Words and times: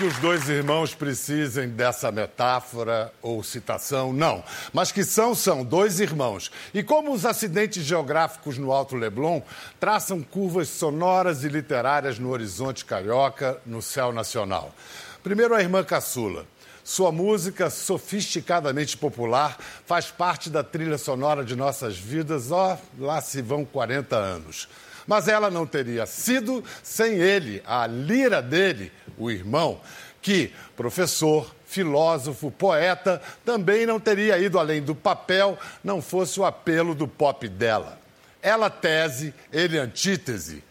que 0.00 0.06
os 0.06 0.16
dois 0.16 0.48
irmãos 0.48 0.94
precisem 0.94 1.68
dessa 1.68 2.10
metáfora 2.10 3.12
ou 3.20 3.42
citação, 3.42 4.14
não. 4.14 4.42
Mas 4.72 4.90
que 4.90 5.04
são, 5.04 5.34
são 5.34 5.62
dois 5.62 6.00
irmãos. 6.00 6.50
E 6.72 6.82
como 6.82 7.12
os 7.12 7.26
acidentes 7.26 7.84
geográficos 7.84 8.56
no 8.56 8.72
Alto 8.72 8.96
Leblon 8.96 9.42
traçam 9.78 10.22
curvas 10.22 10.70
sonoras 10.70 11.44
e 11.44 11.48
literárias 11.48 12.18
no 12.18 12.30
horizonte 12.30 12.82
carioca, 12.82 13.60
no 13.66 13.82
céu 13.82 14.10
nacional. 14.10 14.74
Primeiro, 15.22 15.54
a 15.54 15.60
irmã 15.60 15.84
caçula. 15.84 16.46
Sua 16.82 17.12
música, 17.12 17.68
sofisticadamente 17.68 18.96
popular, 18.96 19.58
faz 19.84 20.06
parte 20.06 20.48
da 20.48 20.64
trilha 20.64 20.96
sonora 20.96 21.44
de 21.44 21.54
nossas 21.54 21.98
vidas, 21.98 22.50
ó, 22.50 22.78
lá 22.98 23.20
se 23.20 23.42
vão 23.42 23.66
40 23.66 24.16
anos. 24.16 24.66
Mas 25.10 25.26
ela 25.26 25.50
não 25.50 25.66
teria 25.66 26.06
sido 26.06 26.62
sem 26.84 27.14
ele, 27.14 27.60
a 27.66 27.84
lira 27.84 28.40
dele, 28.40 28.92
o 29.18 29.28
irmão, 29.28 29.80
que, 30.22 30.52
professor, 30.76 31.52
filósofo, 31.66 32.48
poeta, 32.48 33.20
também 33.44 33.84
não 33.84 33.98
teria 33.98 34.38
ido 34.38 34.56
além 34.56 34.80
do 34.80 34.94
papel, 34.94 35.58
não 35.82 36.00
fosse 36.00 36.38
o 36.38 36.44
apelo 36.44 36.94
do 36.94 37.08
pop 37.08 37.48
dela. 37.48 37.98
Ela 38.40 38.70
tese, 38.70 39.34
ele 39.52 39.80
antítese. 39.80 40.62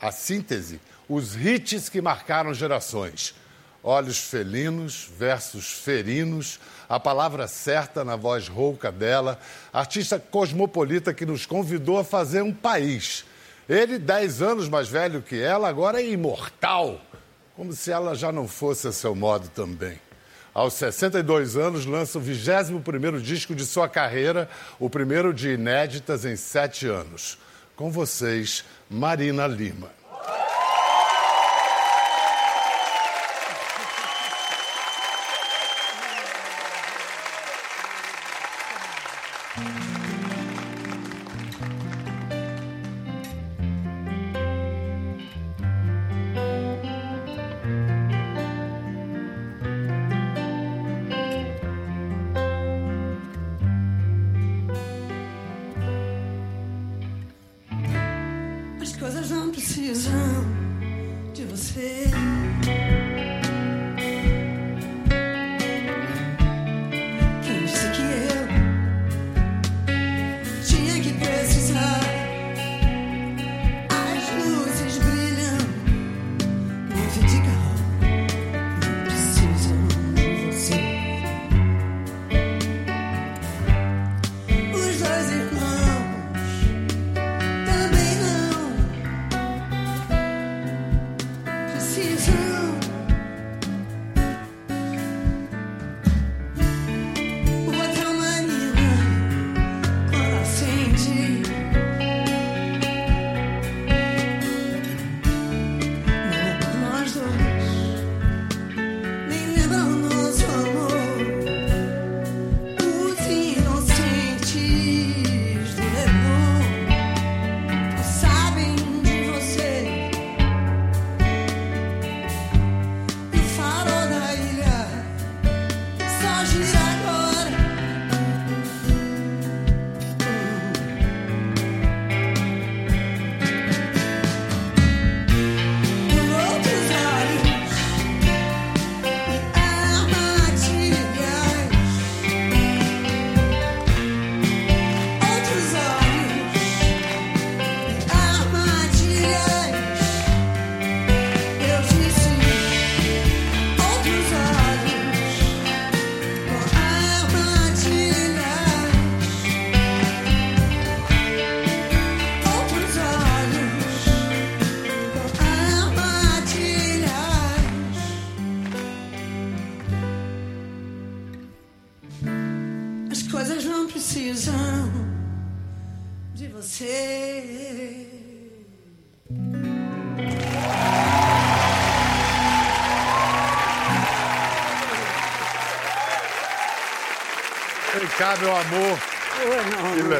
A 0.00 0.12
síntese, 0.12 0.80
os 1.08 1.34
hits 1.34 1.88
que 1.88 2.00
marcaram 2.00 2.54
gerações. 2.54 3.34
Olhos 3.82 4.18
felinos 4.20 5.10
versus 5.18 5.72
ferinos, 5.72 6.60
a 6.88 7.00
palavra 7.00 7.48
certa 7.48 8.04
na 8.04 8.14
voz 8.14 8.46
rouca 8.46 8.92
dela, 8.92 9.36
artista 9.72 10.16
cosmopolita 10.20 11.12
que 11.12 11.26
nos 11.26 11.44
convidou 11.44 11.98
a 11.98 12.04
fazer 12.04 12.40
um 12.40 12.54
país. 12.54 13.24
Ele, 13.68 13.98
dez 13.98 14.42
anos 14.42 14.68
mais 14.68 14.88
velho 14.88 15.22
que 15.22 15.40
ela, 15.40 15.68
agora 15.68 16.00
é 16.00 16.06
imortal, 16.06 17.00
como 17.56 17.72
se 17.72 17.90
ela 17.90 18.14
já 18.14 18.30
não 18.30 18.46
fosse 18.46 18.88
a 18.88 18.92
seu 18.92 19.14
modo 19.14 19.48
também. 19.48 19.98
Aos 20.52 20.74
62 20.74 21.56
anos, 21.56 21.84
lança 21.84 22.18
o 22.18 22.22
21º 22.22 23.20
disco 23.20 23.54
de 23.54 23.66
sua 23.66 23.88
carreira, 23.88 24.48
o 24.78 24.88
primeiro 24.88 25.34
de 25.34 25.50
inéditas 25.50 26.24
em 26.24 26.36
sete 26.36 26.86
anos. 26.86 27.38
Com 27.74 27.90
vocês, 27.90 28.64
Marina 28.88 29.46
Lima. 29.46 29.90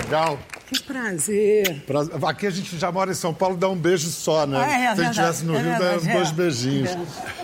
Legal. 0.04 0.38
Que 0.66 0.82
prazer. 0.82 1.84
Aqui 2.26 2.46
a 2.46 2.50
gente 2.50 2.78
já 2.78 2.92
mora 2.92 3.10
em 3.10 3.14
São 3.14 3.34
Paulo, 3.34 3.56
dá 3.56 3.68
um 3.68 3.76
beijo 3.76 4.08
só, 4.08 4.46
né? 4.46 4.58
Ah, 4.58 4.70
é, 4.70 4.84
é 4.84 4.94
Se 4.94 5.00
a 5.00 5.04
gente 5.04 5.10
estivesse 5.10 5.44
no 5.44 5.56
é 5.56 5.62
Rio, 5.62 5.78
dá 5.78 5.96
dois 6.12 6.30
é. 6.30 6.32
beijinhos. 6.32 6.96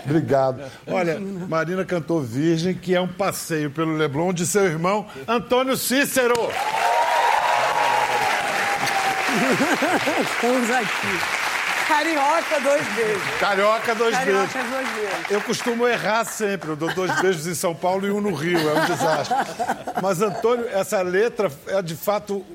Obrigado. 0.05 0.61
Olha, 0.87 1.19
Marina 1.19 1.85
cantou 1.85 2.21
Virgem, 2.21 2.73
que 2.73 2.95
é 2.95 3.01
um 3.01 3.07
passeio 3.07 3.69
pelo 3.71 3.95
Leblon 3.95 4.33
de 4.33 4.45
seu 4.45 4.65
irmão 4.65 5.05
Antônio 5.27 5.75
Cícero. 5.77 6.35
Estamos 10.21 10.71
aqui. 10.71 11.50
Carioca, 11.91 12.59
dois 12.61 12.87
beijos. 12.95 13.23
Carioca, 13.37 13.95
dois 13.95 14.15
Carioca, 14.15 14.47
beijos. 14.53 14.71
dois 14.71 14.87
beijos. 14.93 15.31
Eu 15.31 15.41
costumo 15.41 15.85
errar 15.85 16.23
sempre. 16.23 16.69
Eu 16.69 16.75
dou 16.77 16.93
dois 16.93 17.19
beijos 17.21 17.45
em 17.45 17.53
São 17.53 17.75
Paulo 17.75 18.07
e 18.07 18.11
um 18.11 18.21
no 18.21 18.33
Rio. 18.33 18.57
É 18.57 18.81
um 18.81 18.85
desastre. 18.85 19.35
Mas, 20.01 20.21
Antônio, 20.21 20.69
essa 20.69 21.01
letra 21.01 21.51
é 21.67 21.81
de 21.81 21.95
fato. 21.97 22.45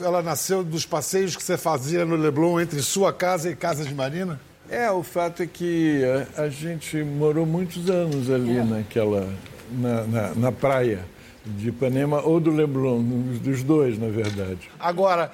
Ela 0.00 0.22
nasceu 0.22 0.62
dos 0.62 0.86
passeios 0.86 1.34
que 1.34 1.42
você 1.42 1.58
fazia 1.58 2.04
no 2.04 2.14
Leblon 2.14 2.60
entre 2.60 2.80
sua 2.82 3.12
casa 3.12 3.50
e 3.50 3.56
casa 3.56 3.84
de 3.84 3.92
Marina? 3.92 4.40
É, 4.70 4.88
o 4.92 5.02
fato 5.02 5.42
é 5.42 5.46
que 5.46 6.02
a, 6.36 6.42
a 6.42 6.48
gente 6.48 6.96
morou 7.02 7.44
muitos 7.44 7.90
anos 7.90 8.30
ali 8.30 8.62
naquela. 8.62 9.28
Na, 9.72 10.04
na, 10.04 10.34
na 10.36 10.52
praia 10.52 11.00
de 11.44 11.68
Ipanema 11.68 12.22
ou 12.22 12.40
do 12.40 12.50
Leblon, 12.50 13.02
dos 13.42 13.62
dois, 13.62 13.98
na 13.98 14.08
verdade. 14.08 14.70
Agora, 14.78 15.30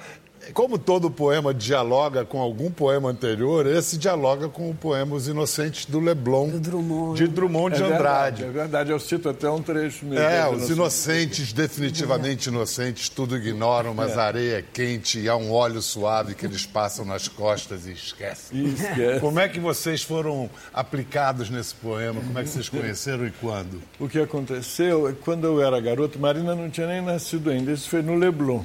Como 0.53 0.77
todo 0.77 1.09
poema 1.09 1.53
dialoga 1.53 2.25
com 2.25 2.41
algum 2.41 2.71
poema 2.71 3.09
anterior, 3.09 3.65
esse 3.67 3.97
dialoga 3.97 4.49
com 4.49 4.69
o 4.69 4.73
poema 4.73 5.15
Os 5.15 5.27
Inocentes 5.27 5.85
do 5.85 5.99
Leblon, 5.99 6.49
Do 6.49 6.59
Drummond. 6.59 7.17
de 7.17 7.27
Drummond 7.27 7.75
de 7.75 7.83
é 7.83 7.85
Andrade. 7.85 8.01
Verdade, 8.01 8.43
é 8.43 8.47
verdade, 8.47 8.91
eu 8.91 8.99
cito 8.99 9.29
até 9.29 9.49
um 9.49 9.61
trecho 9.61 10.05
mesmo. 10.05 10.23
É, 10.23 10.49
os 10.49 10.69
inocentes, 10.69 11.53
definitivamente 11.53 12.49
inocentes, 12.49 13.07
tudo 13.09 13.37
ignoram, 13.37 13.93
mas 13.93 14.17
a 14.17 14.23
areia 14.23 14.57
é 14.57 14.61
quente 14.61 15.19
e 15.19 15.29
há 15.29 15.35
um 15.35 15.51
óleo 15.51 15.81
suave 15.81 16.35
que 16.35 16.45
eles 16.45 16.65
passam 16.65 17.05
nas 17.05 17.27
costas 17.27 17.85
e 17.85 17.91
esquecem. 17.91 18.57
E 18.57 18.73
esquece. 18.73 19.19
Como 19.19 19.39
é 19.39 19.47
que 19.47 19.59
vocês 19.59 20.01
foram 20.01 20.49
aplicados 20.73 21.49
nesse 21.49 21.75
poema? 21.75 22.19
Como 22.21 22.37
é 22.37 22.43
que 22.43 22.49
vocês 22.49 22.67
conheceram 22.67 23.25
e 23.25 23.31
quando? 23.31 23.81
O 23.99 24.07
que 24.09 24.19
aconteceu 24.19 25.07
é 25.07 25.13
que 25.13 25.19
quando 25.19 25.45
eu 25.45 25.61
era 25.61 25.79
garoto, 25.79 26.19
Marina 26.19 26.55
não 26.55 26.69
tinha 26.69 26.87
nem 26.87 27.01
nascido 27.01 27.49
ainda, 27.49 27.71
isso 27.71 27.89
foi 27.89 28.01
no 28.01 28.15
Leblon. 28.15 28.61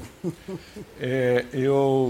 É, 0.99 1.45
eu 1.53 1.66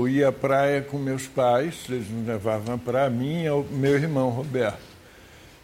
ia 0.09 0.29
à 0.29 0.33
praia 0.33 0.83
com 0.83 0.99
meus 0.99 1.27
pais, 1.27 1.75
eles 1.89 2.09
me 2.09 2.27
levavam 2.27 2.75
à 2.75 2.79
praia, 2.79 3.07
a 3.07 3.11
mim 3.11 3.43
e 3.45 3.47
ao 3.49 3.63
meu 3.65 3.95
irmão 3.95 4.31
Roberto. 4.31 4.79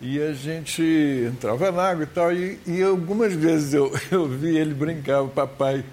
E 0.00 0.20
a 0.20 0.32
gente 0.32 0.82
entrava 1.28 1.70
na 1.70 1.82
água 1.90 2.02
e 2.04 2.06
tal, 2.06 2.32
e, 2.32 2.58
e 2.66 2.82
algumas 2.82 3.32
vezes 3.32 3.72
eu, 3.74 3.92
eu 4.10 4.26
vi 4.26 4.56
ele 4.56 4.74
brincar, 4.74 5.22
o 5.22 5.28
papai 5.28 5.84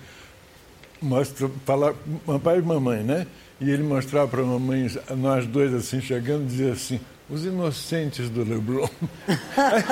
mostra, 1.02 1.50
fala, 1.66 1.96
papai 2.26 2.60
e 2.60 2.62
mamãe, 2.62 3.04
né? 3.04 3.28
E 3.62 3.70
ele 3.70 3.84
mostrava 3.84 4.28
para 4.28 4.42
a 4.42 4.46
mamãe, 4.46 4.90
nós 5.18 5.46
dois 5.46 5.74
assim, 5.74 6.02
chegando, 6.02 6.46
dizia 6.48 6.72
assim, 6.74 7.00
os 7.30 7.46
inocentes 7.46 8.30
do 8.30 8.44
Leblon. 8.44 8.88
Aí, 9.28 9.84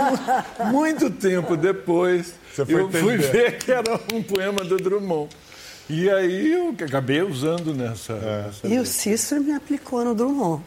mu- 0.71 0.71
muito 0.71 1.10
tempo 1.10 1.56
depois, 1.57 2.33
eu 2.57 2.65
fui 2.65 3.13
entender. 3.15 3.31
ver 3.31 3.57
que 3.57 3.71
era 3.71 4.00
um 4.13 4.24
poema 4.24 4.63
do 4.63 4.77
Drummond. 4.77 5.30
E 5.89 6.10
aí 6.10 6.51
eu 6.51 6.75
acabei 6.86 7.22
usando 7.22 7.74
nessa... 7.74 8.13
nessa 8.13 8.68
E 8.68 8.78
o. 8.80 8.86
Cícero 8.86 9.42
me 9.42 9.54
aplicou 9.54 10.04
no 10.04 10.13
Drummond. 10.13 10.62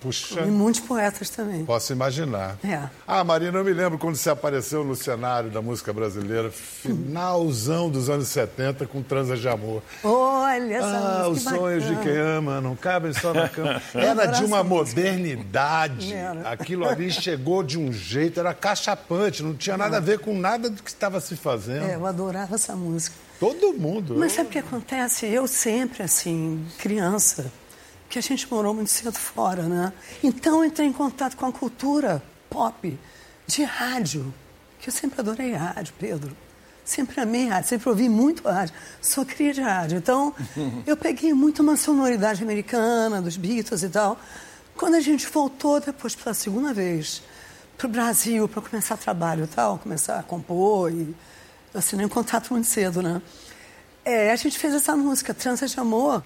Puxa, 0.00 0.40
E 0.40 0.46
muitos 0.50 0.80
poetas 0.80 1.30
também. 1.30 1.64
posso 1.64 1.92
imaginar. 1.92 2.56
É. 2.64 2.88
Ah, 3.06 3.22
Marina, 3.22 3.56
eu 3.58 3.64
me 3.64 3.72
lembro 3.72 3.96
quando 4.00 4.16
você 4.16 4.30
apareceu 4.30 4.82
no 4.82 4.96
cenário 4.96 5.48
da 5.48 5.62
música 5.62 5.92
brasileira, 5.92 6.50
finalzão 6.50 7.88
dos 7.88 8.10
anos 8.10 8.26
70, 8.26 8.84
com 8.86 9.00
Transa 9.00 9.36
de 9.36 9.48
Amor. 9.48 9.80
Olha 10.02 10.74
essa 10.74 10.86
Ah, 11.22 11.28
os 11.28 11.42
sonhos 11.42 11.84
de 11.84 11.94
bacana. 11.94 12.10
quem 12.12 12.20
ama 12.20 12.60
não 12.60 12.74
cabem 12.74 13.12
só 13.12 13.32
na 13.32 13.48
cama. 13.48 13.80
Era 13.94 14.26
de 14.26 14.44
uma 14.44 14.64
modernidade. 14.64 16.12
Era. 16.12 16.48
Aquilo 16.50 16.84
ali 16.88 17.10
chegou 17.12 17.62
de 17.62 17.78
um 17.78 17.92
jeito, 17.92 18.40
era 18.40 18.52
cachapante, 18.52 19.42
não 19.42 19.54
tinha 19.54 19.76
nada 19.76 19.98
a 19.98 20.00
ver 20.00 20.18
com 20.18 20.36
nada 20.36 20.68
do 20.68 20.82
que 20.82 20.90
estava 20.90 21.20
se 21.20 21.36
fazendo. 21.36 21.84
É, 21.84 21.94
eu 21.94 22.04
adorava 22.06 22.56
essa 22.56 22.74
música. 22.74 23.14
Todo 23.42 23.72
mundo. 23.72 24.14
Mas 24.16 24.34
sabe 24.34 24.50
o 24.50 24.52
que 24.52 24.58
acontece? 24.60 25.26
Eu 25.26 25.48
sempre, 25.48 26.04
assim, 26.04 26.64
criança, 26.78 27.50
que 28.08 28.16
a 28.16 28.22
gente 28.22 28.48
morou 28.48 28.72
muito 28.72 28.90
cedo 28.92 29.18
fora, 29.18 29.64
né? 29.64 29.92
Então 30.22 30.60
eu 30.60 30.66
entrei 30.66 30.86
em 30.86 30.92
contato 30.92 31.36
com 31.36 31.46
a 31.46 31.50
cultura 31.50 32.22
pop 32.48 32.96
de 33.44 33.64
rádio, 33.64 34.32
que 34.78 34.88
eu 34.88 34.92
sempre 34.92 35.20
adorei 35.20 35.54
rádio, 35.54 35.92
Pedro. 35.98 36.36
Sempre 36.84 37.20
amei 37.20 37.48
rádio, 37.48 37.68
sempre 37.70 37.88
ouvi 37.88 38.08
muito 38.08 38.44
rádio. 38.44 38.76
Sou 39.00 39.26
cria 39.26 39.52
de 39.52 39.60
rádio. 39.60 39.98
Então, 39.98 40.32
eu 40.86 40.96
peguei 40.96 41.34
muito 41.34 41.64
uma 41.64 41.76
sonoridade 41.76 42.44
americana, 42.44 43.20
dos 43.20 43.36
Beatles 43.36 43.82
e 43.82 43.88
tal. 43.88 44.20
Quando 44.76 44.94
a 44.94 45.00
gente 45.00 45.26
voltou 45.26 45.80
depois 45.80 46.14
pela 46.14 46.32
segunda 46.32 46.72
vez 46.72 47.20
para 47.76 47.88
o 47.88 47.90
Brasil, 47.90 48.46
para 48.46 48.62
começar 48.62 48.96
trabalho 48.96 49.42
e 49.42 49.48
tal, 49.48 49.78
começar 49.78 50.20
a 50.20 50.22
compor 50.22 50.92
e 50.92 51.12
eu 51.72 51.78
assinei 51.78 52.04
um 52.06 52.08
contrato 52.08 52.52
muito 52.52 52.66
cedo, 52.66 53.02
né? 53.02 53.20
É, 54.04 54.30
a 54.32 54.36
gente 54.36 54.58
fez 54.58 54.74
essa 54.74 54.96
música, 54.96 55.32
Trança 55.32 55.66
de 55.66 55.78
Amor, 55.78 56.22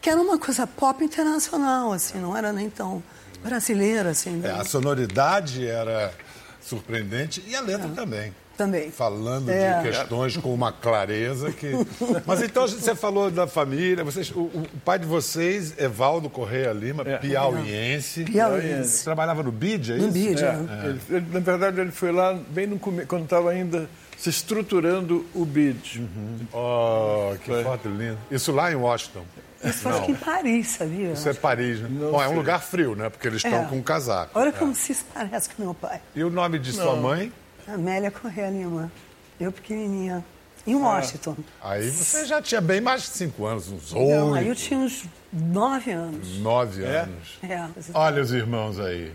que 0.00 0.08
era 0.08 0.20
uma 0.20 0.38
coisa 0.38 0.66
pop 0.66 1.04
internacional, 1.04 1.92
assim, 1.92 2.18
não 2.18 2.36
era 2.36 2.52
nem 2.52 2.70
tão 2.70 3.02
brasileira, 3.42 4.10
assim. 4.10 4.38
É, 4.44 4.48
né? 4.48 4.60
a 4.60 4.64
sonoridade 4.64 5.66
era 5.66 6.12
surpreendente 6.60 7.42
e 7.46 7.54
a 7.56 7.60
letra 7.60 7.88
também. 7.88 8.32
Também. 8.56 8.90
Falando 8.92 9.50
É. 9.50 9.78
de 9.82 9.88
questões 9.88 10.36
com 10.36 10.52
uma 10.54 10.70
clareza 10.70 11.50
que. 11.50 11.72
Mas 12.26 12.42
então 12.42 12.68
você 12.68 12.94
falou 12.94 13.30
da 13.30 13.46
família, 13.46 14.04
vocês, 14.04 14.30
o, 14.30 14.40
o 14.42 14.66
pai 14.84 14.98
de 14.98 15.06
vocês, 15.06 15.74
Evaldo 15.78 16.28
Correia 16.28 16.70
Lima, 16.72 17.02
É. 17.04 17.16
piauiense. 17.16 18.24
Piauiense. 18.24 18.98
Você 18.98 19.04
trabalhava 19.04 19.42
no 19.42 19.50
BID, 19.50 19.92
é 19.92 19.96
No 19.96 20.04
isso? 20.04 20.12
BID, 20.12 20.44
É, 20.44 20.46
é. 20.46 20.86
ele- 20.86 21.00
ele- 21.10 21.26
na 21.32 21.40
verdade, 21.40 21.80
ele 21.80 21.90
foi 21.90 22.12
lá 22.12 22.34
bem 22.50 22.66
no 22.66 22.78
come- 22.78 23.06
quando 23.06 23.24
estava 23.24 23.50
ainda 23.50 23.88
se 24.22 24.30
estruturando 24.30 25.26
o 25.34 25.44
BID. 25.44 26.06
Oh, 26.52 27.34
que 27.40 27.46
Foi. 27.50 27.64
foto 27.64 27.88
linda. 27.88 28.18
Isso 28.30 28.52
lá 28.52 28.70
em 28.70 28.76
Washington. 28.76 29.24
Isso 29.64 29.78
foi 29.80 29.98
aqui 29.98 30.12
em 30.12 30.14
Paris, 30.14 30.68
sabia? 30.68 31.10
Isso 31.12 31.28
é 31.28 31.34
Paris, 31.34 31.80
né? 31.80 31.88
Não 31.90 32.12
Bom, 32.12 32.22
é 32.22 32.28
um 32.28 32.36
lugar 32.36 32.60
frio, 32.62 32.94
né? 32.94 33.08
Porque 33.10 33.26
eles 33.26 33.44
estão 33.44 33.62
É. 33.62 33.66
com 33.66 33.76
um 33.78 33.82
casaco. 33.82 34.30
Olha 34.38 34.52
como 34.52 34.74
se 34.76 34.94
parece 35.12 35.50
com 35.50 35.62
meu 35.64 35.74
pai. 35.74 36.00
E 36.14 36.22
o 36.22 36.30
nome 36.30 36.60
de 36.60 36.72
sua 36.72 36.94
mãe? 36.94 37.32
Amélia 37.66 38.12
Correia 38.12 38.48
Lima. 38.50 38.92
Eu 39.40 39.50
pequenininha. 39.50 40.24
Em 40.64 40.76
Washington. 40.76 41.34
Aí 41.60 41.90
você 41.90 42.24
já 42.24 42.40
tinha 42.40 42.60
bem 42.60 42.80
mais 42.80 43.02
de 43.02 43.08
cinco 43.08 43.44
anos, 43.44 43.68
uns 43.68 43.92
Não, 43.92 44.34
aí 44.34 44.44
eu 44.44 44.50
oito, 44.50 44.60
tinha 44.60 44.78
uns 44.78 45.04
nove 45.32 45.90
anos. 45.90 46.38
nove 46.38 46.84
É? 46.84 46.98
anos. 47.00 47.38
É, 47.42 47.68
Olha 47.92 48.22
os 48.22 48.30
irmãos 48.32 48.78
aí. 48.78 49.12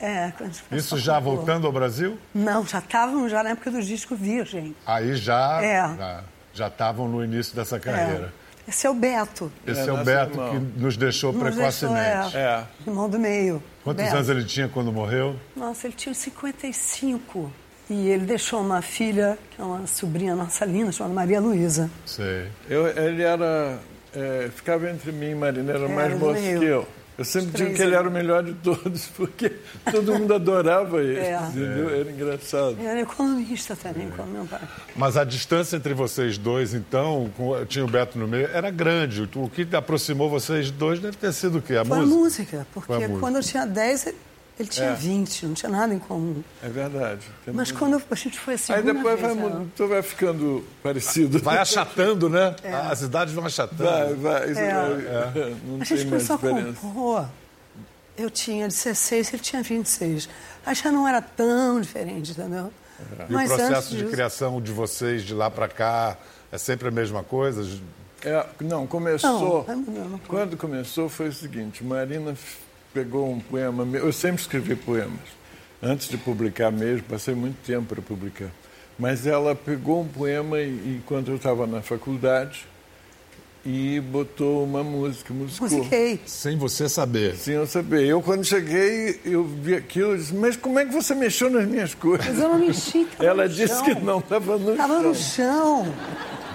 É 0.00 0.32
quando 0.36 0.50
a 0.50 0.52
gente 0.52 0.64
Isso 0.76 0.96
já 0.98 1.18
voltando 1.20 1.66
ao 1.66 1.72
Brasil? 1.72 2.18
Não, 2.34 2.66
já 2.66 2.78
estavam 2.78 3.28
já 3.28 3.42
na 3.42 3.50
época 3.50 3.70
do 3.70 3.82
disco 3.82 4.14
Virgem. 4.16 4.74
Aí 4.86 5.14
já 5.16 5.62
É. 5.62 5.94
já- 6.54 6.68
estavam 6.68 7.08
no 7.08 7.22
início 7.24 7.54
dessa 7.54 7.78
carreira. 7.78 8.32
É. 8.44 8.70
Esse 8.70 8.86
é 8.86 8.90
o 8.90 8.94
Beto. 8.94 9.50
Esse 9.66 9.80
É, 9.80 9.86
é, 9.86 9.92
o 9.92 10.04
Beto 10.04 10.32
irmão. 10.32 10.50
que 10.50 10.58
nos 10.80 10.96
deixou 10.96 11.32
Nos 11.32 11.42
deixou, 11.42 11.62
precocemente. 11.90 12.36
é, 12.36 12.40
É. 12.40 12.64
Irmão 12.86 13.08
do 13.08 13.18
meio. 13.18 13.62
Quantos 13.82 14.04
Beto. 14.04 14.16
anos 14.16 14.28
ele 14.28 14.44
tinha 14.44 14.68
quando 14.68 14.92
morreu? 14.92 15.36
Nossa, 15.56 15.86
ele 15.86 15.94
tinha 15.96 16.14
55. 16.14 17.50
E 17.90 18.08
ele 18.10 18.26
deixou 18.26 18.60
uma 18.60 18.82
filha, 18.82 19.38
que 19.50 19.60
é 19.62 19.64
uma 19.64 19.86
sobrinha 19.86 20.34
nossa 20.36 20.64
linda, 20.66 20.92
chamada 20.92 21.14
Maria 21.14 21.40
Luísa. 21.40 21.90
Sei. 22.04 22.48
Eu, 22.68 22.86
ele 22.88 23.22
era. 23.22 23.78
é, 24.14 24.50
ficava 24.54 24.90
entre 24.90 25.12
mim 25.12 25.30
e 25.30 25.34
Marina, 25.34 25.72
era 25.72 25.88
mais 25.88 26.18
moço 26.18 26.34
que 26.40 26.64
eu. 26.64 26.86
Eu 27.18 27.24
sempre 27.24 27.50
digo 27.50 27.74
que 27.74 27.82
ele 27.82 27.96
era 27.96 28.08
o 28.08 28.12
melhor 28.12 28.44
de 28.44 28.54
todos, 28.54 29.06
porque 29.16 29.50
todo 29.90 30.14
mundo 30.14 30.32
adorava 30.32 31.02
ele. 31.02 31.18
É. 31.18 31.36
Entendeu? 31.48 31.90
Era 31.90 32.10
engraçado. 32.12 32.76
Ele 32.78 32.86
era 32.86 33.00
economista 33.00 33.74
também, 33.74 34.08
como 34.10 34.30
meu 34.30 34.44
pai. 34.46 34.60
Mas 34.94 35.16
a 35.16 35.24
distância 35.24 35.76
entre 35.76 35.94
vocês 35.94 36.38
dois, 36.38 36.74
então, 36.74 37.28
com- 37.36 37.64
tinha 37.66 37.84
o 37.84 37.88
Beto 37.88 38.16
no 38.16 38.28
meio, 38.28 38.48
era 38.52 38.70
grande. 38.70 39.28
O 39.34 39.48
que 39.50 39.66
aproximou 39.74 40.30
vocês 40.30 40.70
dois 40.70 41.00
deve 41.00 41.16
ter 41.16 41.32
sido 41.32 41.58
o 41.58 41.62
quê? 41.62 41.74
A 41.74 41.84
Foi 41.84 41.98
a 41.98 42.00
música? 42.02 42.18
música, 42.20 42.66
porque 42.72 42.92
a 42.92 43.00
música. 43.00 43.18
quando 43.18 43.36
eu 43.36 43.42
tinha 43.42 43.66
10, 43.66 44.14
ele 44.58 44.68
tinha 44.68 44.88
É. 44.88 44.94
20, 44.94 45.46
não 45.46 45.54
tinha 45.54 45.70
nada 45.70 45.94
em 45.94 45.98
comum. 45.98 46.42
É 46.62 46.68
verdade. 46.68 47.22
Mas 47.52 47.70
quando 47.70 48.02
a 48.10 48.14
gente 48.14 48.38
foi 48.38 48.54
a 48.54 48.74
Aí 48.74 48.82
depois 48.82 49.20
vai, 49.20 49.34
vez... 49.34 49.38
ela- 49.46 49.58
mu- 49.60 49.70
tu 49.76 49.86
vai 49.86 50.02
ficando 50.02 50.64
parecido. 50.82 51.38
Vai 51.38 51.58
achatando, 51.58 52.28
né? 52.28 52.54
As 52.90 53.02
idades 53.02 53.32
vão 53.34 53.46
achatando. 53.46 53.84
Vai, 53.84 54.14
vai. 54.14 54.50
isso 54.50 54.60
É. 54.60 54.74
vai- 54.74 55.56
Não 55.64 55.76
A 55.76 55.84
tem 55.84 55.96
gente 55.96 56.04
começou 56.06 56.34
a 56.34 56.38
diferença. 56.38 56.80
compor. 56.80 57.28
Eu 58.16 58.28
tinha 58.30 58.66
16, 58.66 59.32
ele 59.32 59.42
tinha 59.42 59.62
26. 59.62 60.28
Aí 60.66 60.74
já 60.74 60.90
não 60.90 61.06
era 61.06 61.22
tão 61.22 61.80
diferente, 61.80 62.32
entendeu? 62.32 62.72
E 63.30 63.34
o 63.34 63.46
processo 63.46 63.96
de 63.96 64.04
criação 64.06 64.60
de 64.60 64.72
vocês 64.72 65.22
de 65.22 65.32
lá 65.32 65.48
para 65.48 65.68
cá 65.68 66.16
é 66.50 66.58
sempre 66.58 66.88
a 66.88 66.90
mesma 66.90 67.22
coisa? 67.22 67.64
É, 68.24 68.44
não, 68.60 68.88
começou. 68.88 69.58
Não, 69.58 69.62
vai 69.62 69.76
mudando. 69.76 70.20
quando 70.26 70.56
começou 70.56 71.08
foi 71.08 71.28
o 71.28 71.32
seguinte: 71.32 71.84
Marina 71.84 72.34
pegou 72.98 73.30
um 73.30 73.38
poema 73.38 73.84
meu. 73.84 74.04
Eu 74.06 74.12
sempre 74.12 74.40
escrevi 74.42 74.74
poemas. 74.74 75.38
Antes 75.80 76.08
de 76.08 76.16
publicar 76.16 76.72
mesmo, 76.72 77.04
passei 77.04 77.34
muito 77.34 77.56
tempo 77.64 77.94
para 77.94 78.02
publicar. 78.02 78.48
Mas 78.98 79.26
ela 79.26 79.54
pegou 79.54 80.00
um 80.02 80.08
poema 80.08 80.58
e, 80.60 80.96
enquanto 81.00 81.28
eu 81.28 81.36
estava 81.36 81.64
na 81.68 81.80
faculdade 81.80 82.66
e 83.64 84.00
botou 84.00 84.64
uma 84.64 84.82
música, 84.82 85.32
musicou. 85.32 85.68
Musiquei. 85.68 86.20
Sem 86.26 86.56
você 86.58 86.88
saber. 86.88 87.36
Sem 87.36 87.54
eu 87.54 87.66
saber. 87.66 88.04
Eu, 88.06 88.20
quando 88.20 88.44
cheguei, 88.44 89.20
eu 89.24 89.44
vi 89.44 89.76
aquilo 89.76 90.16
e 90.16 90.18
disse: 90.18 90.34
Mas 90.34 90.56
como 90.56 90.80
é 90.80 90.84
que 90.84 90.92
você 90.92 91.14
mexeu 91.14 91.48
nas 91.48 91.64
minhas 91.68 91.94
coisas? 91.94 92.26
Mas 92.26 92.38
eu 92.40 92.48
não 92.48 92.58
mexi. 92.58 93.04
tava 93.04 93.24
Ela 93.24 93.44
no 93.44 93.48
disse 93.54 93.68
chão. 93.68 93.84
que 93.84 93.94
não, 94.00 94.18
estava 94.18 94.58
no 94.58 94.76
Tava 94.76 94.94
chão. 94.94 95.02
no 95.04 95.14
chão. 95.14 95.94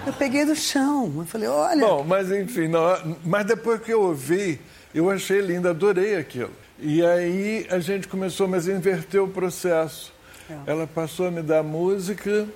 Eu 0.06 0.12
peguei 0.12 0.44
do 0.44 0.54
chão. 0.54 1.10
Eu 1.16 1.24
falei, 1.24 1.48
olha... 1.48 1.80
Bom, 1.86 2.04
mas 2.04 2.30
enfim, 2.30 2.68
não, 2.68 3.16
mas 3.24 3.46
depois 3.46 3.80
que 3.80 3.90
eu 3.90 4.02
ouvi, 4.02 4.60
eu 4.94 5.10
achei 5.10 5.40
lindo, 5.40 5.68
adorei 5.68 6.16
aquilo. 6.16 6.52
E 6.78 7.04
aí 7.04 7.66
a 7.70 7.78
gente 7.78 8.08
começou, 8.08 8.46
mas 8.48 8.68
inverteu 8.68 9.24
o 9.24 9.28
processo. 9.28 10.12
É. 10.48 10.56
Ela 10.66 10.86
passou 10.86 11.26
a 11.26 11.30
me 11.30 11.42
dar 11.42 11.62
música 11.62 12.46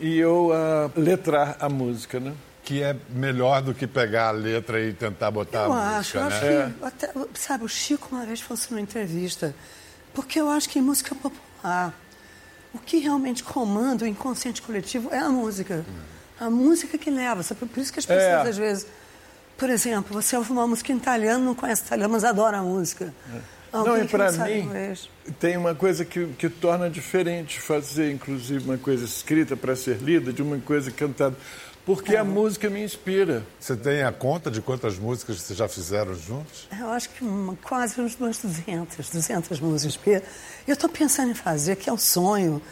e 0.00 0.18
eu 0.18 0.50
a 0.52 0.90
letrar 0.98 1.56
a 1.60 1.68
música, 1.68 2.18
né? 2.18 2.32
Que 2.64 2.82
é 2.82 2.96
melhor 3.10 3.62
do 3.62 3.74
que 3.74 3.86
pegar 3.86 4.28
a 4.28 4.30
letra 4.30 4.80
e 4.80 4.92
tentar 4.92 5.30
botar 5.30 5.64
Eu 5.66 5.72
a 5.72 5.98
acho, 5.98 6.18
música, 6.18 6.18
eu 6.18 6.26
acho 6.26 6.44
né? 6.44 6.74
que, 6.78 6.84
até, 6.84 7.12
sabe, 7.34 7.64
o 7.64 7.68
Chico 7.68 8.08
uma 8.12 8.24
vez 8.24 8.40
falou 8.40 8.54
assim 8.60 8.74
numa 8.74 8.80
entrevista, 8.80 9.54
porque 10.14 10.40
eu 10.40 10.48
acho 10.50 10.68
que 10.68 10.78
em 10.78 10.82
música 10.82 11.14
popular, 11.14 11.94
o 12.72 12.78
que 12.78 12.98
realmente 12.98 13.42
comanda 13.42 14.04
o 14.04 14.08
inconsciente 14.08 14.62
coletivo 14.62 15.08
é 15.12 15.18
a 15.18 15.28
música. 15.28 15.84
A 16.38 16.48
música 16.48 16.96
que 16.96 17.10
leva, 17.10 17.42
sabe? 17.42 17.66
Por 17.66 17.80
isso 17.80 17.92
que 17.92 17.98
as 17.98 18.06
pessoas, 18.06 18.46
É. 18.46 18.48
às 18.48 18.56
vezes, 18.56 18.86
Por 19.60 19.68
exemplo, 19.68 20.14
você 20.14 20.34
ouve 20.38 20.50
uma 20.52 20.66
música 20.66 20.90
em 20.90 20.96
italiano, 20.96 21.44
não 21.44 21.54
conhece 21.54 21.82
italiano, 21.82 22.10
mas 22.10 22.24
adora 22.24 22.56
a 22.56 22.62
música. 22.62 23.12
É. 23.30 23.40
Não, 23.74 24.02
e 24.02 24.08
para 24.08 24.32
mim, 24.32 24.70
tem 25.38 25.54
uma 25.58 25.74
coisa 25.74 26.02
que, 26.02 26.28
que 26.28 26.48
torna 26.48 26.88
diferente 26.88 27.60
fazer, 27.60 28.10
inclusive, 28.10 28.64
uma 28.64 28.78
coisa 28.78 29.04
escrita 29.04 29.54
para 29.58 29.76
ser 29.76 29.98
lida 29.98 30.32
de 30.32 30.40
uma 30.40 30.58
coisa 30.58 30.90
cantada. 30.90 31.36
Porque 31.84 32.16
é. 32.16 32.18
a 32.18 32.24
música 32.24 32.70
me 32.70 32.82
inspira. 32.82 33.44
Você 33.60 33.76
tem 33.76 34.02
a 34.02 34.10
conta 34.10 34.50
de 34.50 34.62
quantas 34.62 34.98
músicas 34.98 35.36
vocês 35.36 35.58
já 35.58 35.68
fizeram 35.68 36.14
juntos? 36.14 36.66
Eu 36.80 36.88
acho 36.88 37.10
que 37.10 37.22
uma, 37.22 37.54
quase 37.56 38.00
uns 38.00 38.14
200, 38.14 39.10
200 39.10 39.60
músicas. 39.60 40.22
Eu 40.66 40.72
estou 40.72 40.88
pensando 40.88 41.32
em 41.32 41.34
fazer, 41.34 41.76
que 41.76 41.90
é 41.90 41.92
um 41.92 41.98
sonho. 41.98 42.62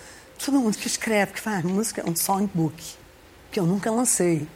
Todo 0.42 0.58
mundo 0.58 0.78
que 0.78 0.86
escreve, 0.86 1.34
que 1.34 1.40
faz 1.40 1.62
música, 1.62 2.00
é 2.00 2.08
um 2.08 2.16
songbook, 2.16 2.82
que 3.52 3.60
eu 3.60 3.66
nunca 3.66 3.90
lancei. 3.90 4.48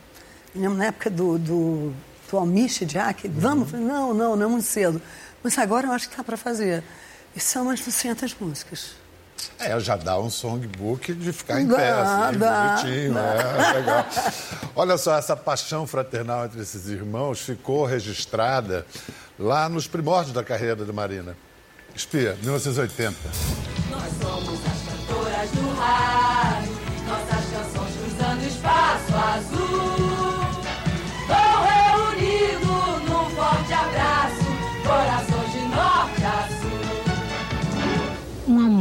Na 0.54 0.86
época 0.86 1.10
do, 1.10 1.38
do, 1.38 1.94
do 2.32 2.38
Almich 2.38 2.84
Jack, 2.86 3.28
vamos? 3.28 3.72
Uhum. 3.72 3.86
Não, 3.86 4.14
não, 4.14 4.36
não 4.36 4.46
é 4.46 4.48
muito 4.48 4.64
cedo. 4.66 5.00
Mas 5.42 5.56
agora 5.58 5.86
eu 5.86 5.92
acho 5.92 6.08
que 6.08 6.14
está 6.14 6.24
para 6.24 6.36
fazer. 6.36 6.82
E 7.36 7.40
são 7.40 7.64
umas 7.64 7.80
200 7.80 8.34
músicas. 8.40 8.96
É, 9.58 9.78
já 9.80 9.96
dá 9.96 10.18
um 10.18 10.30
songbook 10.30 11.12
de 11.14 11.32
ficar 11.32 11.60
em 11.60 11.66
dá, 11.66 11.76
pé, 11.76 11.90
assim, 11.90 12.38
dá, 12.38 12.76
bonitinho, 12.76 13.14
dá. 13.14 13.20
é, 13.20 13.72
legal. 13.74 14.06
Olha 14.74 14.96
só, 14.96 15.16
essa 15.18 15.36
paixão 15.36 15.86
fraternal 15.86 16.46
entre 16.46 16.60
esses 16.60 16.86
irmãos 16.88 17.40
ficou 17.40 17.84
registrada 17.84 18.86
lá 19.38 19.68
nos 19.68 19.86
primórdios 19.86 20.32
da 20.32 20.44
carreira 20.44 20.84
de 20.84 20.92
Marina. 20.92 21.36
Espia, 21.94 22.38
1980. 22.42 23.16
Nós 23.90 24.02
somos 24.22 24.60
as 24.64 25.06
cantoras 25.06 25.50
do 25.50 25.74
rádio, 25.74 26.41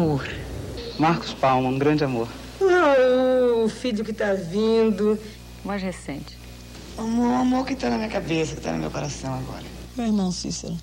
amor 0.01 0.27
Marcos 0.97 1.33
Palma, 1.33 1.69
um 1.69 1.77
grande 1.77 2.03
amor. 2.03 2.27
Oh, 2.59 3.63
o 3.65 3.69
filho 3.69 4.03
que 4.03 4.13
tá 4.13 4.33
vindo. 4.33 5.17
Mais 5.63 5.81
recente. 5.81 6.37
Um 6.97 7.35
amor 7.39 7.65
que 7.65 7.75
tá 7.75 7.89
na 7.89 7.97
minha 7.97 8.09
cabeça, 8.09 8.55
que 8.55 8.61
tá 8.61 8.71
no 8.71 8.79
meu 8.79 8.91
coração 8.91 9.33
agora. 9.33 9.63
Meu 9.95 10.07
irmão 10.07 10.31
Cícero. 10.31 10.77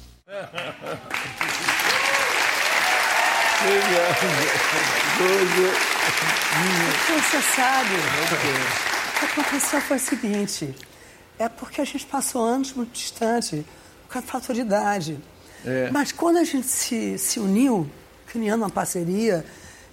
Você 7.06 7.42
sabe, 7.56 7.94
o 7.94 9.18
que 9.18 9.40
aconteceu 9.40 9.80
foi 9.80 9.96
o 9.96 10.00
seguinte, 10.00 10.74
é 11.38 11.48
porque 11.48 11.80
a 11.80 11.84
gente 11.84 12.06
passou 12.06 12.44
anos 12.44 12.72
muito 12.72 12.92
distante, 12.92 13.64
por 14.06 14.14
causa 14.14 14.26
do 14.26 14.30
fator 14.30 14.54
de 14.54 14.62
idade. 14.62 15.18
É. 15.64 15.90
Mas 15.92 16.12
quando 16.12 16.38
a 16.38 16.44
gente 16.44 16.66
se, 16.66 17.18
se 17.18 17.38
uniu, 17.40 17.88
criando 18.30 18.62
uma 18.62 18.70
parceria, 18.70 19.44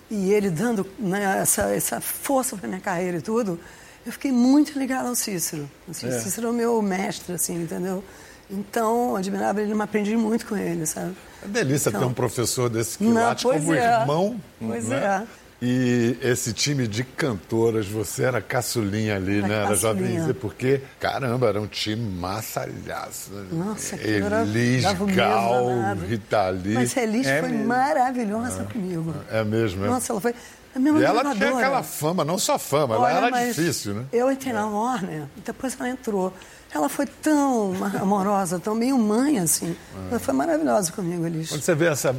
e 0.10 0.32
ele 0.32 0.50
dando 0.50 0.86
né, 1.00 1.40
essa, 1.42 1.64
essa 1.74 2.00
força 2.00 2.56
para 2.56 2.68
minha 2.68 2.82
carreira 2.82 3.18
e 3.18 3.22
tudo, 3.22 3.60
eu 4.06 4.12
fiquei 4.12 4.32
muito 4.32 4.78
ligada 4.78 5.10
ao 5.10 5.16
Cícero. 5.16 5.70
Assim, 5.90 6.08
é. 6.08 6.20
Cícero 6.20 6.48
é 6.48 6.50
o 6.52 6.54
meu 6.54 6.82
mestre, 6.82 7.34
assim, 7.34 7.64
entendeu? 7.64 8.04
Então, 8.50 9.16
admirável, 9.16 9.64
ele 9.64 9.74
me 9.74 9.82
aprendi 9.82 10.16
muito 10.16 10.46
com 10.46 10.56
ele, 10.56 10.86
sabe? 10.86 11.16
É 11.44 11.48
delícia 11.48 11.90
então, 11.90 12.02
ter 12.02 12.08
um 12.08 12.14
professor 12.14 12.70
desse 12.70 13.00
que 13.00 13.12
late 13.12 13.44
como 13.44 13.74
é. 13.74 14.02
irmão. 14.02 14.40
Pois 14.60 14.88
né? 14.88 14.98
é. 14.98 15.45
E 15.62 16.18
esse 16.22 16.52
time 16.52 16.86
de 16.88 17.04
cantoras, 17.04 17.88
você 17.88 18.24
era 18.24 18.42
caçulinha 18.42 19.16
ali, 19.16 19.40
era 19.40 19.48
né? 19.48 19.64
Era 19.64 19.76
jovem, 19.76 20.34
porque, 20.34 20.82
caramba, 21.00 21.48
era 21.48 21.62
um 21.62 21.68
time 21.68 22.12
massalhaço. 22.20 23.32
Né? 23.32 23.48
Nossa, 23.52 23.98
que 23.98 24.06
Elis, 24.06 24.84
Gal, 25.16 25.96
Rita 26.08 26.50
Lee. 26.50 26.74
Mas 26.74 26.98
a 26.98 27.04
Elis 27.04 27.26
é 27.26 27.40
foi 27.40 27.50
mesmo. 27.50 27.68
maravilhosa 27.68 28.64
ah, 28.64 28.72
comigo. 28.72 29.16
É 29.32 29.44
mesmo, 29.44 29.86
é? 29.86 29.88
Nossa, 29.88 30.12
ela 30.12 30.22
foi... 30.22 30.36
A 30.76 30.80
minha 30.80 31.00
e 31.00 31.04
ela 31.06 31.34
tinha 31.34 31.52
aquela 31.52 31.82
fama, 31.84 32.26
não 32.26 32.38
só 32.38 32.60
fama, 32.60 32.98
Olha, 32.98 33.14
ela 33.14 33.28
era 33.28 33.48
difícil, 33.48 33.94
né? 33.94 34.06
Eu 34.12 34.30
entrei 34.30 34.52
na 34.52 34.68
Warner, 34.68 35.24
depois 35.46 35.74
ela 35.80 35.88
entrou. 35.88 36.34
Ela 36.70 36.90
foi 36.90 37.06
tão 37.06 37.74
amorosa, 38.02 38.60
tão 38.60 38.76
meio 38.76 38.98
mãe, 38.98 39.40
assim. 39.40 39.74
É. 39.96 40.10
Ela 40.12 40.20
foi 40.20 40.34
maravilhosa 40.34 40.92
comigo, 40.92 41.26
Elis. 41.26 41.48
Quando 41.48 41.62
você 41.62 41.74
vê 41.74 41.86
essa 41.86 42.14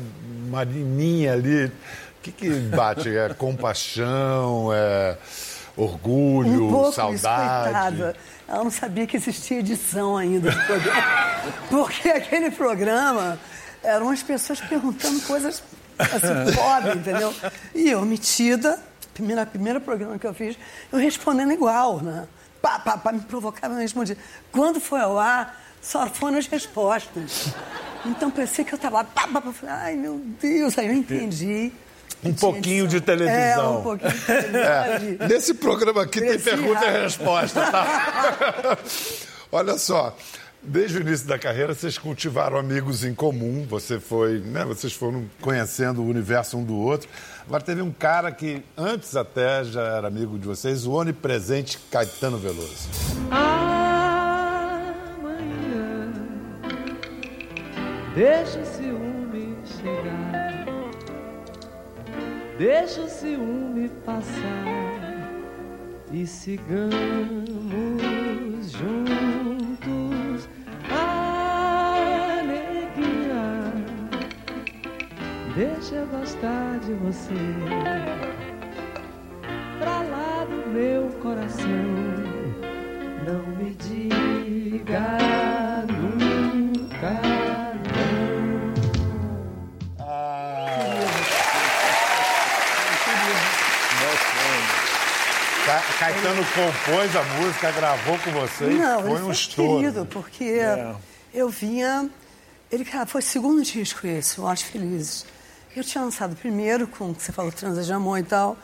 marininha 0.49 1.35
ali 1.35 1.71
que, 2.33 2.49
que 2.49 2.61
bate? 2.75 3.09
É 3.17 3.29
compaixão, 3.35 4.71
é 4.73 5.17
orgulho, 5.77 6.67
um 6.67 6.71
pouco 6.71 6.93
saudade? 6.93 7.97
Isso, 7.97 8.15
Ela 8.49 8.65
não 8.65 8.71
sabia 8.71 9.07
que 9.07 9.17
existia 9.17 9.59
edição 9.59 10.17
ainda 10.17 10.51
do 10.51 10.65
programa. 10.65 11.03
Porque 11.69 12.09
aquele 12.09 12.51
programa 12.51 13.39
eram 13.83 14.09
as 14.09 14.23
pessoas 14.23 14.61
perguntando 14.61 15.21
coisas 15.23 15.63
assim, 15.99 16.53
foda, 16.55 16.95
entendeu? 16.95 17.33
E 17.75 17.91
eu, 17.91 18.03
metida, 18.03 18.81
primeira, 19.15 19.45
primeiro 19.47 19.81
programa 19.81 20.19
que 20.19 20.27
eu 20.27 20.35
fiz, 20.35 20.57
eu 20.93 20.99
respondendo 20.99 21.53
igual, 21.53 22.01
né? 22.01 22.27
Pá, 22.61 22.79
pá, 22.79 22.97
pá, 22.97 23.13
me 23.13 23.21
provocava, 23.21 23.75
eu 23.75 23.81
respondia. 23.81 24.17
Quando 24.51 24.81
foi 24.81 25.01
ao 25.01 25.19
ar, 25.19 25.63
só 25.81 26.07
foram 26.09 26.39
as 26.39 26.47
respostas. 26.47 27.55
Então 28.05 28.31
pensei 28.31 28.65
que 28.65 28.73
eu 28.73 28.77
estava 28.77 28.99
lá, 28.99 29.05
pá, 29.05 29.29
pá, 29.29 29.41
pá, 29.41 29.53
falei, 29.53 29.75
ai 29.75 29.95
meu 29.95 30.21
Deus, 30.41 30.77
aí 30.79 30.87
eu 30.87 30.95
entendi. 30.95 31.73
Um 32.27 32.35
pouquinho 32.35 32.87
de 32.87 33.01
televisão. 33.01 33.75
É, 33.75 33.79
um 33.79 33.83
pouquinho 33.83 34.13
de 34.13 34.27
televisão. 34.27 34.63
É. 34.63 35.29
Nesse 35.29 35.55
programa 35.55 36.03
aqui 36.03 36.21
tem 36.21 36.39
pergunta 36.39 36.85
e 36.85 37.03
resposta, 37.03 37.61
tá? 37.71 38.79
Olha 39.53 39.79
só. 39.79 40.17
Desde 40.69 40.99
o 40.99 41.01
início 41.01 41.29
da 41.29 41.39
carreira, 41.39 41.73
vocês 41.73 41.97
cultivaram 41.97 42.59
amigos 42.59 43.05
em 43.05 43.15
comum, 43.15 43.65
você 43.69 44.01
foi, 44.01 44.41
né, 44.41 44.65
vocês 44.65 44.93
foram 44.93 45.31
conhecendo 45.41 46.03
o 46.03 46.07
universo 46.09 46.59
um 46.59 46.65
do 46.65 46.75
outro. 46.75 47.09
Agora 47.47 47.63
teve 47.63 47.81
um 47.83 47.93
cara 47.93 48.33
que 48.33 48.65
antes 48.77 49.15
até 49.15 49.63
já 49.63 49.83
era 49.83 50.09
amigo 50.09 50.37
de 50.37 50.49
vocês, 50.49 50.85
o 50.85 50.91
onipresente 50.91 51.79
Caetano 51.89 52.37
Veloso. 52.37 52.89
Amanhã, 53.31 54.13
deixa 58.17 58.59
o 58.59 58.67
ciúme 58.67 59.57
chegar. 59.81 60.16
Deixa 62.59 63.03
o 63.03 63.09
ciúme 63.09 63.91
passar 64.07 64.65
e 66.11 66.27
sigamos 66.27 66.91
juntos 68.71 70.49
a 70.91 72.39
alegria. 72.41 73.75
Deixa 75.55 75.97
eu 75.97 76.07
gostar 76.07 76.79
de 76.79 76.95
você 76.95 77.35
pra 79.79 80.01
lá 80.01 80.47
do 80.47 80.71
meu 80.71 81.11
coração. 81.21 81.67
Não 83.27 83.47
me 83.57 83.75
diga 83.75 85.19
nunca. 85.93 87.36
Caetano 95.99 96.43
compôs 96.55 97.17
a 97.17 97.23
música, 97.41 97.73
gravou 97.73 98.19
com 98.19 98.31
vocês. 98.33 98.79
Não, 98.79 99.01
foi 99.01 99.13
um 99.13 99.25
foi 99.25 99.33
estouro. 99.33 99.81
querido, 99.81 100.05
porque 100.05 100.45
é. 100.45 100.95
eu 101.33 101.49
vinha. 101.49 102.11
Ele, 102.71 102.85
cara, 102.85 103.07
foi 103.07 103.23
o 103.23 103.25
segundo 103.25 103.63
disco 103.63 104.07
esse, 104.07 104.39
Acho 104.43 104.67
Felizes. 104.67 105.25
Eu 105.75 105.83
tinha 105.83 106.05
lançado 106.05 106.37
primeiro 106.37 106.87
com, 106.87 107.15
você 107.15 107.33
falou, 107.33 107.51
Transa 107.51 107.83
de 107.83 107.93
Amor 107.95 108.19
e 108.19 108.25
tal. 108.25 108.59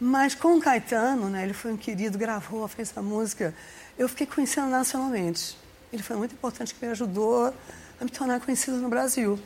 Mas 0.00 0.34
com 0.34 0.56
o 0.56 0.60
Caetano, 0.60 1.28
né, 1.28 1.42
ele 1.42 1.52
foi 1.52 1.70
um 1.70 1.76
querido, 1.76 2.16
gravou, 2.16 2.66
fez 2.66 2.92
a 2.96 3.02
música. 3.02 3.54
Eu 3.98 4.08
fiquei 4.08 4.26
conhecendo 4.26 4.68
nacionalmente. 4.68 5.58
Ele 5.92 6.02
foi 6.02 6.16
muito 6.16 6.32
importante, 6.32 6.74
que 6.74 6.84
me 6.84 6.92
ajudou 6.92 7.52
a 8.00 8.04
me 8.04 8.10
tornar 8.10 8.40
conhecido 8.40 8.78
no 8.78 8.88
Brasil 8.88 9.38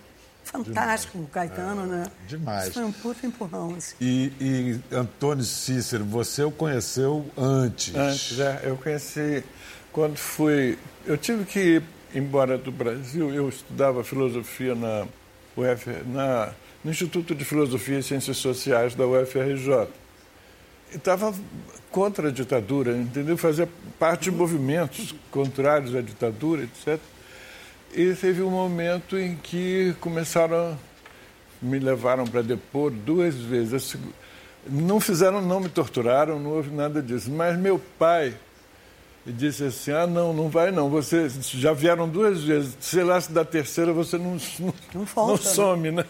fantástico, 0.48 1.18
Demais. 1.18 1.32
Caetano, 1.32 1.82
é, 1.82 1.86
né? 1.86 2.06
Demais. 2.26 2.64
Isso 2.64 2.74
foi 2.74 2.84
um 2.84 2.92
puto 2.92 3.26
empurrão. 3.26 3.74
Assim. 3.76 3.94
E, 4.00 4.32
e 4.40 4.94
Antônio 4.94 5.44
Cícero, 5.44 6.04
você 6.04 6.42
o 6.42 6.50
conheceu 6.50 7.26
antes? 7.36 7.94
Antes, 7.94 8.38
é. 8.40 8.60
Eu 8.64 8.76
conheci 8.76 9.44
quando 9.92 10.16
fui. 10.16 10.78
Eu 11.06 11.16
tive 11.16 11.44
que 11.44 11.58
ir 11.58 11.82
embora 12.14 12.56
do 12.56 12.72
Brasil, 12.72 13.32
eu 13.32 13.48
estudava 13.48 14.02
filosofia 14.02 14.74
na 14.74 15.06
UF, 15.56 15.90
na, 16.06 16.52
no 16.82 16.90
Instituto 16.90 17.34
de 17.34 17.44
Filosofia 17.44 17.98
e 17.98 18.02
Ciências 18.02 18.38
Sociais 18.38 18.94
da 18.94 19.06
UFRJ. 19.06 19.88
Estava 20.92 21.34
contra 21.90 22.28
a 22.28 22.32
ditadura, 22.32 22.96
entendeu? 22.96 23.36
Fazia 23.36 23.68
parte 23.98 24.24
de 24.24 24.30
movimentos 24.30 25.14
contrários 25.30 25.94
à 25.94 26.00
ditadura, 26.00 26.62
etc. 26.62 26.98
E 27.94 28.14
teve 28.14 28.42
um 28.42 28.50
momento 28.50 29.18
em 29.18 29.34
que 29.36 29.94
começaram, 30.00 30.78
me 31.60 31.78
levaram 31.78 32.24
para 32.26 32.42
depor 32.42 32.90
duas 32.90 33.34
vezes. 33.34 33.96
Não 34.66 35.00
fizeram, 35.00 35.40
não 35.40 35.60
me 35.60 35.68
torturaram, 35.68 36.38
não 36.38 36.50
houve 36.50 36.70
nada 36.70 37.02
disso. 37.02 37.30
Mas 37.30 37.58
meu 37.58 37.80
pai 37.98 38.34
e 39.28 39.32
disse 39.32 39.64
assim: 39.64 39.92
Ah, 39.92 40.06
não, 40.06 40.32
não 40.32 40.48
vai 40.48 40.70
não. 40.70 40.88
Você 40.88 41.28
já 41.40 41.72
vieram 41.72 42.08
duas 42.08 42.42
vezes. 42.42 42.76
Sei 42.80 43.04
lá 43.04 43.20
se 43.20 43.30
da 43.30 43.44
terceira 43.44 43.92
você 43.92 44.16
não, 44.16 44.38
não, 44.58 44.74
Não 44.94 45.06
falta, 45.06 45.32
não 45.32 45.36
né? 45.36 45.54
some, 45.54 45.90
né? 45.90 46.04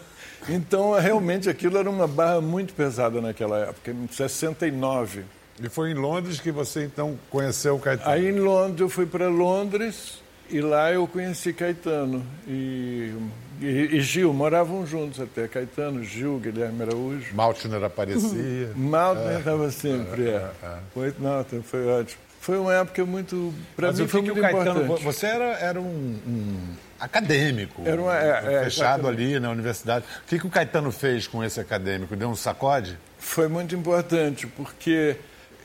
Então, 0.47 0.93
realmente, 0.93 1.49
aquilo 1.49 1.77
era 1.77 1.89
uma 1.89 2.07
barra 2.07 2.39
muito 2.39 2.73
pesada 2.73 3.19
naquela 3.19 3.59
época, 3.59 3.91
em 3.91 4.07
69. 4.07 5.25
E 5.61 5.67
foi 5.67 5.91
em 5.91 5.93
Londres 5.93 6.39
que 6.39 6.51
você 6.51 6.85
então 6.85 7.19
conheceu 7.29 7.75
o 7.75 7.79
Caetano. 7.79 8.09
Aí 8.09 8.29
em 8.29 8.39
Londres, 8.39 8.79
eu 8.79 8.87
fui 8.87 9.05
para 9.05 9.27
Londres 9.27 10.21
e 10.49 10.61
lá 10.61 10.91
eu 10.91 11.07
conheci 11.07 11.53
Caetano 11.53 12.25
e, 12.47 13.13
e, 13.61 13.65
e 13.97 14.01
Gil, 14.01 14.33
moravam 14.33 14.85
juntos 14.85 15.19
até. 15.19 15.47
Caetano, 15.47 16.03
Gil, 16.03 16.39
Guilherme 16.39 16.81
Araújo. 16.83 17.35
Maltner 17.35 17.83
aparecia. 17.83 18.71
Malta 18.75 19.37
estava 19.39 19.71
sempre, 19.71 20.29
é. 20.29 20.49
Foi, 20.93 21.13
não, 21.19 21.45
foi 21.63 21.85
ótimo. 21.87 22.21
Foi 22.41 22.57
uma 22.57 22.73
época 22.73 23.05
muito. 23.05 23.53
Para 23.75 23.91
mim 23.91 24.07
foi 24.07 24.21
muito 24.21 24.37
o 24.37 24.41
Caetano, 24.41 24.83
importante. 24.83 25.03
você 25.03 25.25
era, 25.25 25.43
era 25.59 25.79
um, 25.81 26.17
um 26.25 26.57
acadêmico, 26.99 27.81
Era 27.85 28.01
uma- 28.01 28.17
é, 28.17 28.29
é, 28.29 28.63
fechado 28.63 29.01
exatamente. 29.01 29.07
ali 29.31 29.39
na 29.39 29.49
universidade. 29.51 30.05
O 30.25 30.27
que, 30.27 30.39
que 30.39 30.47
o 30.47 30.49
Caetano 30.49 30.91
fez 30.91 31.27
com 31.27 31.43
esse 31.43 31.59
acadêmico? 31.59 32.15
Deu 32.15 32.29
um 32.29 32.35
sacode? 32.35 32.97
Foi 33.17 33.47
muito 33.49 33.75
importante, 33.75 34.47
porque 34.47 35.17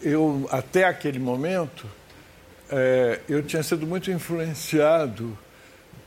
eu, 0.02 0.48
até 0.50 0.84
aquele 0.84 1.18
momento, 1.20 1.86
eh, 2.76 3.20
eu 3.28 3.42
tinha 3.42 3.62
sido 3.62 3.86
muito 3.86 4.10
influenciado 4.10 5.36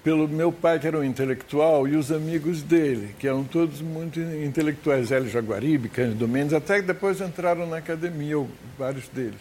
pelo 0.03 0.27
meu 0.27 0.51
pai, 0.51 0.79
que 0.79 0.87
era 0.87 0.97
um 0.97 1.03
intelectual, 1.03 1.87
e 1.87 1.95
os 1.95 2.11
amigos 2.11 2.61
dele, 2.61 3.13
que 3.19 3.27
eram 3.27 3.43
todos 3.43 3.81
muito 3.81 4.19
intelectuais, 4.19 5.11
Hélio 5.11 5.29
Jaguaribe, 5.29 5.89
Cândido 5.89 6.27
Mendes, 6.27 6.53
até 6.53 6.79
que 6.79 6.87
depois 6.87 7.19
entraram 7.19 7.67
na 7.67 7.77
academia, 7.77 8.33
eu- 8.33 8.49
vários 8.77 9.07
deles. 9.09 9.39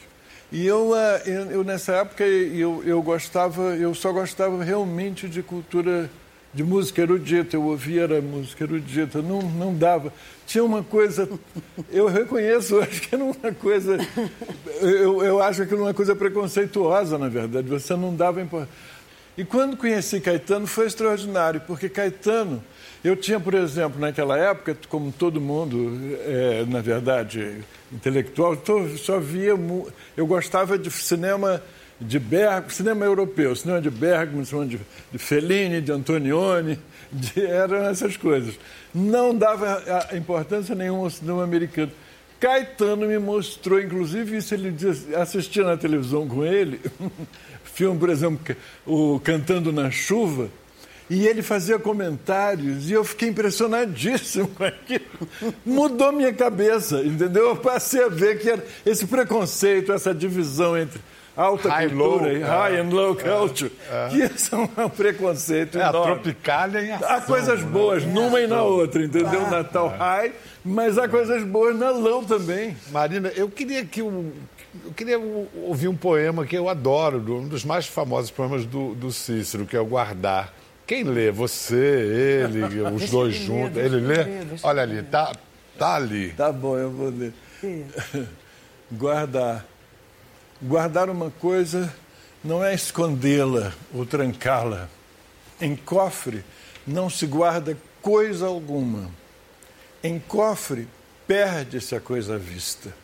E 0.50 0.68
ah, 0.68 1.23
eu, 1.25 1.50
eu, 1.50 1.64
nessa 1.64 1.92
época, 1.97 2.25
eu, 2.25 2.83
eu 2.85 3.02
gostava, 3.02 3.76
eu 3.76 3.95
só 3.95 4.12
gostava 4.12 4.62
realmente 4.62 5.28
de 5.28 5.42
cultura, 5.42 6.09
de 6.56 6.64
música 6.64 7.02
erudita. 7.02 7.54
Eu 7.54 7.64
ouvia 7.64 8.04
era 8.04 8.20
música 8.22 8.64
erudita, 8.64 9.20
não, 9.20 9.42
não 9.42 9.75
dava. 9.75 10.10
Tinha 10.46 10.64
uma 10.64 10.82
coisa, 10.82 11.28
eu 11.92 12.06
reconheço, 12.06 12.80
acho 12.80 13.02
que 13.02 13.14
era 13.14 13.22
uma 13.22 13.52
coisa, 13.52 13.98
eu, 14.80 15.22
eu 15.22 15.42
acho 15.42 15.66
que 15.66 15.75
era 15.75 15.82
uma 15.82 15.92
coisa 15.92 16.16
preconceituosa, 16.16 17.18
na 17.18 17.28
verdade. 17.28 17.68
Você 17.68 17.94
não 17.94 18.16
dava 18.16 18.40
importância. 18.40 18.75
E 19.36 19.44
quando 19.44 19.76
conheci 19.76 20.18
Caetano 20.18 20.66
foi 20.66 20.86
extraordinário, 20.86 21.60
porque 21.66 21.90
Caetano, 21.90 22.64
eu 23.04 23.14
tinha, 23.14 23.38
por 23.38 23.52
exemplo, 23.52 24.00
naquela 24.00 24.38
época, 24.38 24.75
como 24.88 25.12
todo 25.12 25.38
mundo, 25.38 25.92
é, 26.25 26.64
na 26.66 26.80
verdade, 26.80 27.58
intelectual, 27.92 28.56
só 28.96 29.20
via. 29.20 29.52
Eu 30.16 30.26
gostava 30.26 30.78
de 30.78 30.90
cinema 30.90 31.62
de 32.00 32.18
Bergman, 32.18 32.70
cinema 32.70 33.04
europeu, 33.04 33.54
cinema 33.56 33.80
de 33.80 33.90
Bergman, 33.90 34.44
cinema 34.44 34.66
de, 34.66 34.80
de 35.12 35.18
Fellini, 35.18 35.80
de 35.80 35.92
Antonioni, 35.92 36.78
de, 37.10 37.44
eram 37.44 37.78
essas 37.86 38.16
coisas. 38.16 38.54
Não 38.94 39.34
dava 39.34 39.82
a- 40.10 40.16
importância 40.16 40.74
nenhuma 40.74 41.04
ao 41.04 41.10
cinema 41.10 41.42
americano. 41.44 41.90
Caetano 42.38 43.06
me 43.06 43.18
mostrou, 43.18 43.80
inclusive, 43.80 44.36
isso 44.36 44.52
ele 44.54 44.74
assistia 45.16 45.64
na 45.64 45.76
televisão 45.76 46.28
com 46.28 46.44
ele, 46.44 46.80
filme, 47.64 47.98
por 47.98 48.10
exemplo, 48.10 48.54
o 48.86 49.18
Cantando 49.20 49.72
na 49.72 49.90
Chuva, 49.90 50.48
e 51.08 51.26
ele 51.26 51.42
fazia 51.42 51.78
comentários 51.78 52.90
e 52.90 52.92
eu 52.92 53.04
fiquei 53.04 53.28
impressionadíssimo 53.28 54.48
com 54.48 54.64
aquilo. 54.64 55.04
Mudou 55.64 56.12
minha 56.12 56.32
cabeça, 56.32 57.00
entendeu? 57.02 57.48
Eu 57.50 57.56
passei 57.56 58.02
a 58.04 58.08
ver 58.08 58.38
que 58.38 58.52
esse 58.88 59.06
preconceito, 59.06 59.92
essa 59.92 60.14
divisão 60.14 60.76
entre 60.76 61.00
alta 61.36 61.68
High, 61.68 61.88
cultura 61.90 62.08
low, 62.25 62.32
e 62.32 62.42
é, 62.42 62.44
high 62.44 62.76
and 62.80 62.88
low 62.90 63.14
culture, 63.14 63.70
que 64.10 64.18
isso 64.25 64.54
é 64.76 64.84
um 64.84 64.88
preconceito 64.88 65.78
É 65.78 65.82
a 65.84 65.88
enorme. 65.90 66.14
Tropicália 66.14 66.80
em 66.82 66.92
ação. 66.92 67.08
Há 67.10 67.20
coisas 67.20 67.60
né? 67.60 67.66
boas 67.66 68.04
numa 68.04 68.40
e 68.40 68.46
na 68.46 68.62
outra, 68.62 69.04
entendeu? 69.04 69.42
Na 69.50 69.62
tal 69.62 69.88
high, 69.88 70.32
mas 70.64 70.96
há 70.98 71.06
coisas 71.06 71.44
boas 71.44 71.76
na 71.78 71.90
low 71.90 72.25
também. 72.25 72.75
Marina, 72.90 73.30
eu 73.36 73.48
queria 73.50 73.84
que 73.84 74.00
o- 74.02 74.32
eu 74.84 74.92
queria 74.92 75.18
ouvir 75.18 75.88
um 75.88 75.96
poema 75.96 76.44
que 76.46 76.56
eu 76.56 76.68
adoro, 76.70 77.20
do- 77.20 77.36
um 77.36 77.46
dos 77.48 77.64
mais 77.64 77.86
famosos 77.86 78.30
poemas 78.30 78.64
do, 78.64 78.94
do 78.94 79.12
Cícero, 79.12 79.66
que 79.66 79.76
é 79.76 79.80
o 79.80 79.84
Guardar. 79.86 80.52
Quem 80.87 81.03
lê? 81.03 81.31
Você, 81.31 81.75
ele, 81.75 82.62
os 82.83 82.99
Deixa 82.99 83.12
dois 83.12 83.35
juntos. 83.35 83.77
Ele 83.77 83.96
lê? 83.96 84.22
ler, 84.22 84.46
Olha 84.62 84.83
ali, 84.83 85.03
tá, 85.03 85.33
tá 85.79 85.96
ali. 85.96 86.31
Tá 86.33 86.53
bom, 86.53 86.77
eu 86.77 86.90
vou 86.90 87.11
ler. 87.11 87.33
Guardar. 88.92 89.66
Guardar 90.62 91.11
uma 91.11 91.31
coisa 91.31 91.92
não 92.42 92.64
é 92.64 92.72
escondê-la 92.75 93.72
ou 93.92 94.07
trancá-la. 94.07 94.88
Em 95.61 95.75
cofre 95.75 96.44
não 96.87 97.11
se 97.11 97.27
guarda 97.27 97.77
coisa 98.01 98.46
alguma. 98.46 99.11
Em 100.03 100.18
cofre 100.18 100.87
perde-se 101.27 101.96
a 101.96 102.01
coisa 102.01 102.37
à 102.37 102.38
vista. 102.38 102.94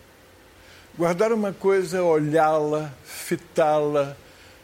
Guardar 0.97 1.33
uma 1.33 1.53
coisa 1.53 1.99
é 1.99 2.01
olhá-la, 2.01 2.93
fitá-la, 3.05 4.17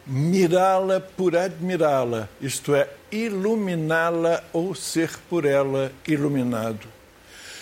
mirá-la 0.05 0.99
por 0.99 1.35
admirá-la, 1.35 2.29
isto 2.39 2.73
é, 2.73 2.87
iluminá-la 3.11 4.43
ou 4.53 4.73
ser 4.75 5.11
por 5.29 5.45
ela 5.45 5.91
iluminado. 6.07 6.87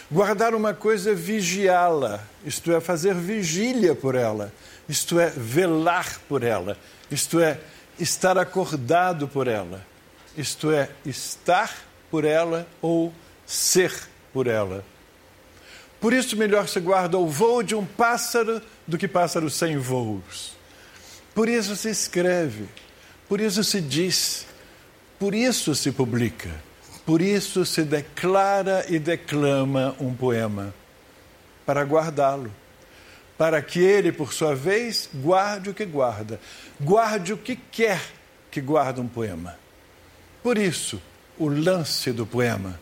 Guardar 0.09 0.55
uma 0.55 0.73
coisa 0.73 1.11
é 1.11 1.13
vigiá-la, 1.13 2.23
isto 2.45 2.71
é, 2.71 2.79
fazer 2.79 3.13
vigília 3.13 3.93
por 3.93 4.15
ela, 4.15 4.53
isto 4.87 5.19
é, 5.19 5.29
velar 5.29 6.19
por 6.29 6.43
ela, 6.43 6.77
isto 7.11 7.41
é, 7.41 7.59
estar 7.99 8.37
acordado 8.37 9.27
por 9.27 9.47
ela, 9.47 9.85
isto 10.37 10.71
é, 10.71 10.89
estar 11.05 11.75
por 12.09 12.23
ela 12.23 12.65
ou 12.81 13.13
ser 13.45 13.93
por 14.31 14.47
ela. 14.47 14.83
Por 15.99 16.13
isso, 16.13 16.37
melhor 16.37 16.69
se 16.69 16.79
guarda 16.79 17.17
o 17.17 17.27
voo 17.27 17.61
de 17.61 17.75
um 17.75 17.85
pássaro 17.85 18.61
do 18.87 18.97
que 18.97 19.09
pássaro 19.09 19.49
sem 19.49 19.77
voos. 19.77 20.55
Por 21.35 21.49
isso 21.49 21.75
se 21.75 21.89
escreve, 21.89 22.65
por 23.27 23.41
isso 23.41 23.63
se 23.63 23.81
diz, 23.81 24.46
por 25.19 25.33
isso 25.33 25.73
se 25.73 25.91
publica, 25.91 26.49
por 27.05 27.21
isso 27.21 27.65
se 27.65 27.83
declara 27.83 28.85
e 28.89 28.99
declama 28.99 29.95
um 29.99 30.13
poema, 30.13 30.73
para 31.65 31.83
guardá-lo, 31.83 32.51
para 33.37 33.61
que 33.61 33.79
ele, 33.79 34.11
por 34.11 34.33
sua 34.33 34.55
vez, 34.55 35.09
guarde 35.13 35.69
o 35.69 35.73
que 35.73 35.85
guarda, 35.85 36.39
guarde 36.79 37.33
o 37.33 37.37
que 37.37 37.55
quer 37.55 38.01
que 38.49 38.61
guarde 38.61 38.99
um 39.01 39.07
poema. 39.07 39.57
Por 40.41 40.57
isso, 40.57 41.01
o 41.37 41.47
lance 41.47 42.11
do 42.11 42.25
poema, 42.25 42.79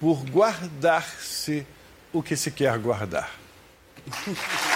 por 0.00 0.24
guardar-se 0.24 1.66
o 2.12 2.22
que 2.22 2.36
se 2.36 2.50
quer 2.50 2.78
guardar. 2.78 3.30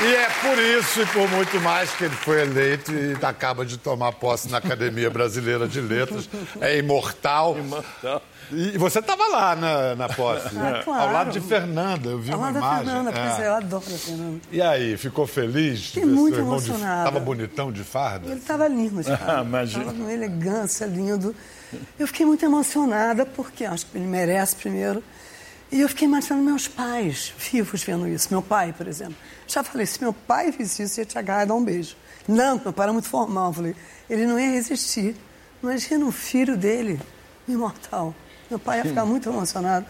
E 0.00 0.14
é 0.14 0.28
por 0.40 0.58
isso 0.58 1.02
e 1.02 1.06
por 1.06 1.28
muito 1.28 1.60
mais 1.60 1.90
que 1.90 2.04
ele 2.04 2.14
foi 2.14 2.42
eleito 2.42 2.92
e 2.92 3.16
acaba 3.24 3.66
de 3.66 3.76
tomar 3.76 4.12
posse 4.12 4.48
na 4.48 4.58
Academia 4.58 5.10
Brasileira 5.10 5.66
de 5.66 5.80
Letras. 5.80 6.28
É 6.60 6.78
imortal. 6.78 7.58
Imortal. 7.58 8.22
E 8.52 8.78
você 8.78 9.00
estava 9.00 9.26
lá 9.26 9.56
na, 9.56 9.94
na 9.96 10.08
posse, 10.08 10.56
Ah, 10.56 10.80
claro. 10.84 11.02
ao 11.02 11.12
lado 11.12 11.30
de 11.32 11.40
Fernanda, 11.40 12.08
eu 12.10 12.18
vi 12.18 12.30
Ao 12.32 12.38
uma 12.38 12.46
lado 12.50 12.60
da. 12.60 12.76
Fernanda, 12.76 13.10
É. 13.10 13.42
é, 13.42 13.46
eu 13.48 13.54
adoro 13.54 13.84
a 13.86 13.98
Fernanda. 13.98 14.40
E 14.52 14.62
aí, 14.62 14.96
ficou 14.96 15.26
feliz? 15.26 15.86
Fiquei 15.88 16.04
muito 16.06 16.38
emocionada. 16.38 17.04
Tava 17.10 17.20
bonitão 17.20 17.70
de 17.72 17.82
farda? 17.82 18.30
Ele 18.30 18.38
estava 18.40 18.66
lindo, 18.68 19.02
de 19.02 19.10
fato. 19.18 19.28
Ah, 19.30 19.42
imagina. 19.44 19.84
Tava 19.86 19.96
uma 19.96 20.12
elegância, 20.12 20.86
lindo. 20.86 21.34
Eu 21.98 22.06
fiquei 22.06 22.24
muito 22.24 22.42
emocionada, 22.44 23.26
porque 23.26 23.64
acho 23.66 23.84
que 23.84 23.98
ele 23.98 24.06
merece 24.06 24.56
primeiro. 24.56 25.02
E 25.70 25.80
eu 25.80 25.88
fiquei 25.88 26.08
imaginando 26.08 26.42
meus 26.42 26.66
pais 26.66 27.32
vivos 27.38 27.82
vendo 27.82 28.08
isso. 28.08 28.28
Meu 28.30 28.40
pai, 28.40 28.72
por 28.72 28.86
exemplo. 28.86 29.16
Já 29.46 29.62
falei, 29.62 29.86
se 29.86 30.00
meu 30.00 30.12
pai 30.12 30.50
visse 30.50 30.82
isso, 30.82 31.00
ia 31.00 31.04
te 31.04 31.18
agarrar 31.18 31.44
e 31.44 31.46
dar 31.46 31.54
um 31.54 31.64
beijo. 31.64 31.94
Não, 32.26 32.60
meu 32.62 32.72
pai 32.72 32.84
era 32.84 32.92
muito 32.92 33.08
formal. 33.08 33.52
Falei, 33.52 33.74
ele 34.08 34.26
não 34.26 34.38
ia 34.38 34.50
resistir. 34.50 35.14
Imagina 35.62 36.06
o 36.06 36.12
filho 36.12 36.56
dele, 36.56 36.98
imortal. 37.46 38.14
Meu 38.48 38.58
pai 38.58 38.78
ia 38.78 38.84
ficar 38.84 39.04
muito 39.04 39.28
emocionado. 39.28 39.84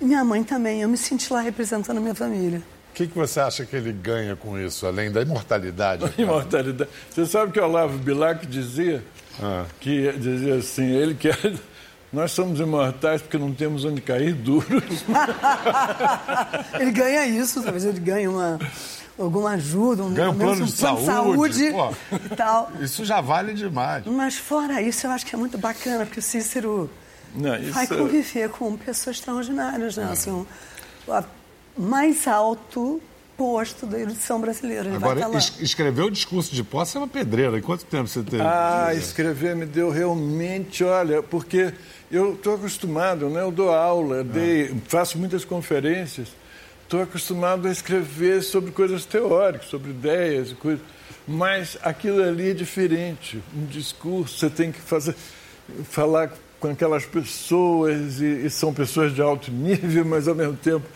E 0.00 0.04
minha 0.04 0.24
mãe 0.24 0.44
também. 0.44 0.82
Eu 0.82 0.88
me 0.88 0.96
senti 0.96 1.32
lá 1.32 1.40
representando 1.40 1.98
a 1.98 2.00
minha 2.00 2.14
família. 2.14 2.62
O 2.90 2.94
que, 2.94 3.08
que 3.08 3.18
você 3.18 3.40
acha 3.40 3.66
que 3.66 3.74
ele 3.74 3.92
ganha 3.92 4.36
com 4.36 4.56
isso, 4.56 4.86
além 4.86 5.10
da 5.10 5.20
imortalidade? 5.20 6.04
Imortalidade. 6.16 6.88
Você 7.10 7.26
sabe 7.26 7.50
que 7.50 7.58
o 7.58 7.64
Olavo 7.64 7.98
Bilac 7.98 8.46
dizia? 8.46 9.02
Ah. 9.42 9.64
Que 9.80 10.12
dizia 10.12 10.54
assim, 10.54 10.92
ele 10.92 11.16
que 11.16 11.28
nós 12.14 12.32
somos 12.32 12.60
imortais 12.60 13.20
porque 13.20 13.36
não 13.36 13.52
temos 13.52 13.84
onde 13.84 14.00
cair 14.00 14.32
duros. 14.34 15.04
ele 16.78 16.90
ganha 16.92 17.26
isso, 17.26 17.62
talvez 17.62 17.84
ele 17.84 18.00
ganhe 18.00 18.28
uma, 18.28 18.58
alguma 19.18 19.50
ajuda, 19.50 20.02
um, 20.04 20.12
Ganha 20.14 20.30
um 20.30 20.34
pelo 20.38 20.54
menos 20.54 20.74
plano 20.74 20.98
de 20.98 21.04
saúde, 21.06 21.72
pô. 21.72 22.16
e 22.16 22.28
tal. 22.36 22.70
Isso 22.80 23.04
já 23.04 23.20
vale 23.20 23.52
demais. 23.54 24.04
Mas 24.06 24.36
fora 24.36 24.80
isso, 24.80 25.06
eu 25.06 25.10
acho 25.10 25.26
que 25.26 25.34
é 25.34 25.38
muito 25.38 25.58
bacana, 25.58 26.04
porque 26.06 26.20
o 26.20 26.22
Cícero 26.22 26.90
Não, 27.34 27.56
isso 27.56 27.72
vai 27.72 27.84
é- 27.84 27.86
conviver 27.88 28.48
com 28.50 28.76
pessoas 28.76 29.16
extraordinárias, 29.16 29.96
né? 29.96 30.08
Assim, 30.12 30.30
um- 30.30 30.46
a 31.12 31.24
mais 31.76 32.26
alto 32.28 33.00
posto 33.36 33.86
da 33.86 33.98
erudição 33.98 34.40
brasileira. 34.40 34.82
Ele 34.88 34.98
vai 34.98 35.10
Agora, 35.12 35.18
estar 35.20 35.28
lá. 35.28 35.38
es- 35.38 35.60
escrever 35.60 36.02
o 36.02 36.10
discurso 36.10 36.54
de 36.54 36.62
posse 36.62 36.96
é 36.96 37.00
uma 37.00 37.08
pedreira. 37.08 37.58
Em 37.58 37.62
quanto 37.62 37.84
tempo 37.84 38.06
você 38.08 38.22
teve? 38.22 38.42
Ah, 38.42 38.92
escrever 38.94 39.54
me 39.56 39.66
deu 39.66 39.90
realmente, 39.90 40.82
olha, 40.84 41.22
porque 41.22 41.72
eu 42.10 42.34
estou 42.34 42.54
acostumado, 42.54 43.28
né? 43.28 43.40
Eu 43.42 43.50
dou 43.50 43.70
aula, 43.72 44.22
dei, 44.22 44.74
faço 44.88 45.18
muitas 45.18 45.44
conferências, 45.44 46.28
estou 46.82 47.02
acostumado 47.02 47.66
a 47.66 47.72
escrever 47.72 48.42
sobre 48.42 48.70
coisas 48.70 49.04
teóricas, 49.04 49.68
sobre 49.68 49.90
ideias 49.90 50.50
e 50.50 50.54
coisas. 50.54 50.84
Mas 51.26 51.76
aquilo 51.82 52.22
ali 52.22 52.50
é 52.50 52.54
diferente. 52.54 53.42
Um 53.56 53.64
discurso, 53.66 54.38
você 54.38 54.50
tem 54.50 54.70
que 54.70 54.80
fazer, 54.80 55.14
falar 55.90 56.30
com 56.60 56.68
aquelas 56.68 57.04
pessoas, 57.04 58.20
e, 58.20 58.46
e 58.46 58.50
são 58.50 58.72
pessoas 58.72 59.14
de 59.14 59.20
alto 59.20 59.50
nível, 59.50 60.04
mas 60.04 60.28
ao 60.28 60.34
mesmo 60.34 60.56
tempo 60.56 60.86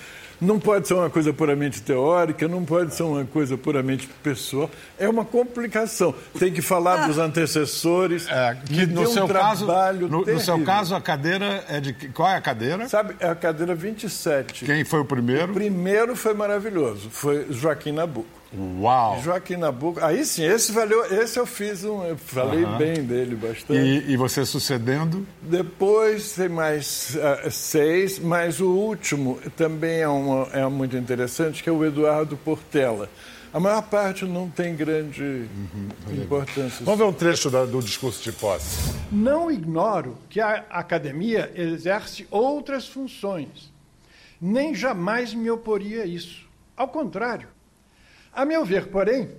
não 0.40 0.58
pode 0.58 0.86
ser 0.86 0.94
uma 0.94 1.10
coisa 1.10 1.32
puramente 1.32 1.82
teórica, 1.82 2.46
não 2.46 2.64
pode 2.64 2.94
ser 2.94 3.02
uma 3.02 3.24
coisa 3.24 3.56
puramente 3.56 4.08
pessoal. 4.22 4.70
É 4.98 5.08
uma 5.08 5.24
complicação. 5.24 6.14
Tem 6.38 6.52
que 6.52 6.62
falar 6.62 7.06
dos 7.06 7.18
antecessores. 7.18 8.26
É, 8.28 8.56
que 8.66 8.86
no 8.86 9.02
deu 9.02 9.10
um 9.10 9.12
seu 9.12 9.28
caso, 9.28 9.66
trabalho 9.66 10.08
no, 10.08 10.24
no 10.24 10.40
seu 10.40 10.62
caso 10.64 10.94
a 10.94 11.00
cadeira 11.00 11.64
é 11.68 11.80
de 11.80 11.92
qual 12.10 12.28
é 12.28 12.36
a 12.36 12.40
cadeira? 12.40 12.88
Sabe, 12.88 13.14
é 13.20 13.28
a 13.28 13.34
cadeira 13.34 13.74
27. 13.74 14.64
Quem 14.64 14.84
foi 14.84 15.00
o 15.00 15.04
primeiro? 15.04 15.52
Primeiro 15.52 16.14
foi 16.14 16.34
maravilhoso, 16.34 17.10
foi 17.10 17.46
Joaquim 17.50 17.92
Nabuco. 17.92 18.37
Uau! 18.56 19.20
Joaquim 19.22 19.56
Nabuco, 19.56 20.02
aí 20.02 20.24
sim, 20.24 20.42
esse 20.44 20.72
valeu, 20.72 21.04
esse 21.04 21.38
eu 21.38 21.44
fiz 21.44 21.84
um, 21.84 22.02
eu 22.04 22.16
falei 22.16 22.64
bem 22.78 23.04
dele 23.04 23.36
bastante. 23.36 23.78
E, 23.78 24.12
e 24.12 24.16
você 24.16 24.44
sucedendo? 24.46 25.26
Depois 25.42 26.32
tem 26.32 26.48
mais 26.48 27.14
ah, 27.20 27.50
seis, 27.50 28.18
mas 28.18 28.58
o 28.60 28.70
último 28.70 29.38
também 29.54 30.00
é, 30.00 30.08
uma, 30.08 30.46
é 30.52 30.66
muito 30.66 30.96
interessante, 30.96 31.62
que 31.62 31.68
é 31.68 31.72
o 31.72 31.84
Eduardo 31.84 32.38
Portela. 32.38 33.10
A 33.52 33.60
maior 33.60 33.82
parte 33.82 34.24
não 34.24 34.48
tem 34.48 34.74
grande 34.74 35.46
importância. 36.12 36.84
Vamos 36.84 36.98
ver 37.00 37.06
um 37.06 37.12
trecho 37.12 37.50
da- 37.50 37.64
do 37.64 37.80
discurso 37.82 38.22
de 38.22 38.30
posse. 38.32 38.94
Não 39.10 39.50
ignoro 39.50 40.16
que 40.28 40.38
a 40.40 40.64
academia 40.70 41.50
exerce 41.54 42.26
outras 42.30 42.86
funções. 42.86 43.72
Nem 44.40 44.74
jamais 44.74 45.32
me 45.34 45.50
oporia 45.50 46.02
a 46.02 46.06
isso. 46.06 46.46
Ao 46.76 46.88
contrário. 46.88 47.48
A 48.32 48.44
meu 48.44 48.64
ver, 48.64 48.86
porém, 48.86 49.30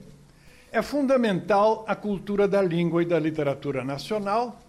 é 0.72 0.82
fundamental 0.82 1.84
a 1.88 1.96
cultura 1.96 2.48
da 2.48 2.62
língua 2.62 3.02
e 3.02 3.06
da 3.06 3.20
literatura 3.20 3.84
nacional, 3.84 4.62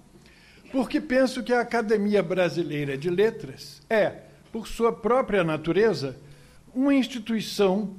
porque 0.73 1.01
penso 1.01 1.43
que 1.43 1.53
a 1.53 1.61
Academia 1.61 2.23
Brasileira 2.23 2.97
de 2.97 3.11
Letras 3.11 3.83
é, 3.91 4.23
por 4.53 4.67
sua 4.67 4.93
própria 4.93 5.45
natureza, 5.45 6.17
uma 6.75 6.95
instituição 6.95 7.97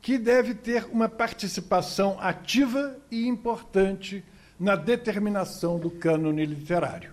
que 0.00 0.18
deve 0.18 0.54
ter 0.54 0.86
uma 0.92 1.08
participação 1.08 2.18
ativa 2.20 2.96
e 3.10 3.26
importante 3.26 4.24
na 4.58 4.76
determinação 4.76 5.78
do 5.78 5.90
cânone 5.90 6.44
literário. 6.44 7.12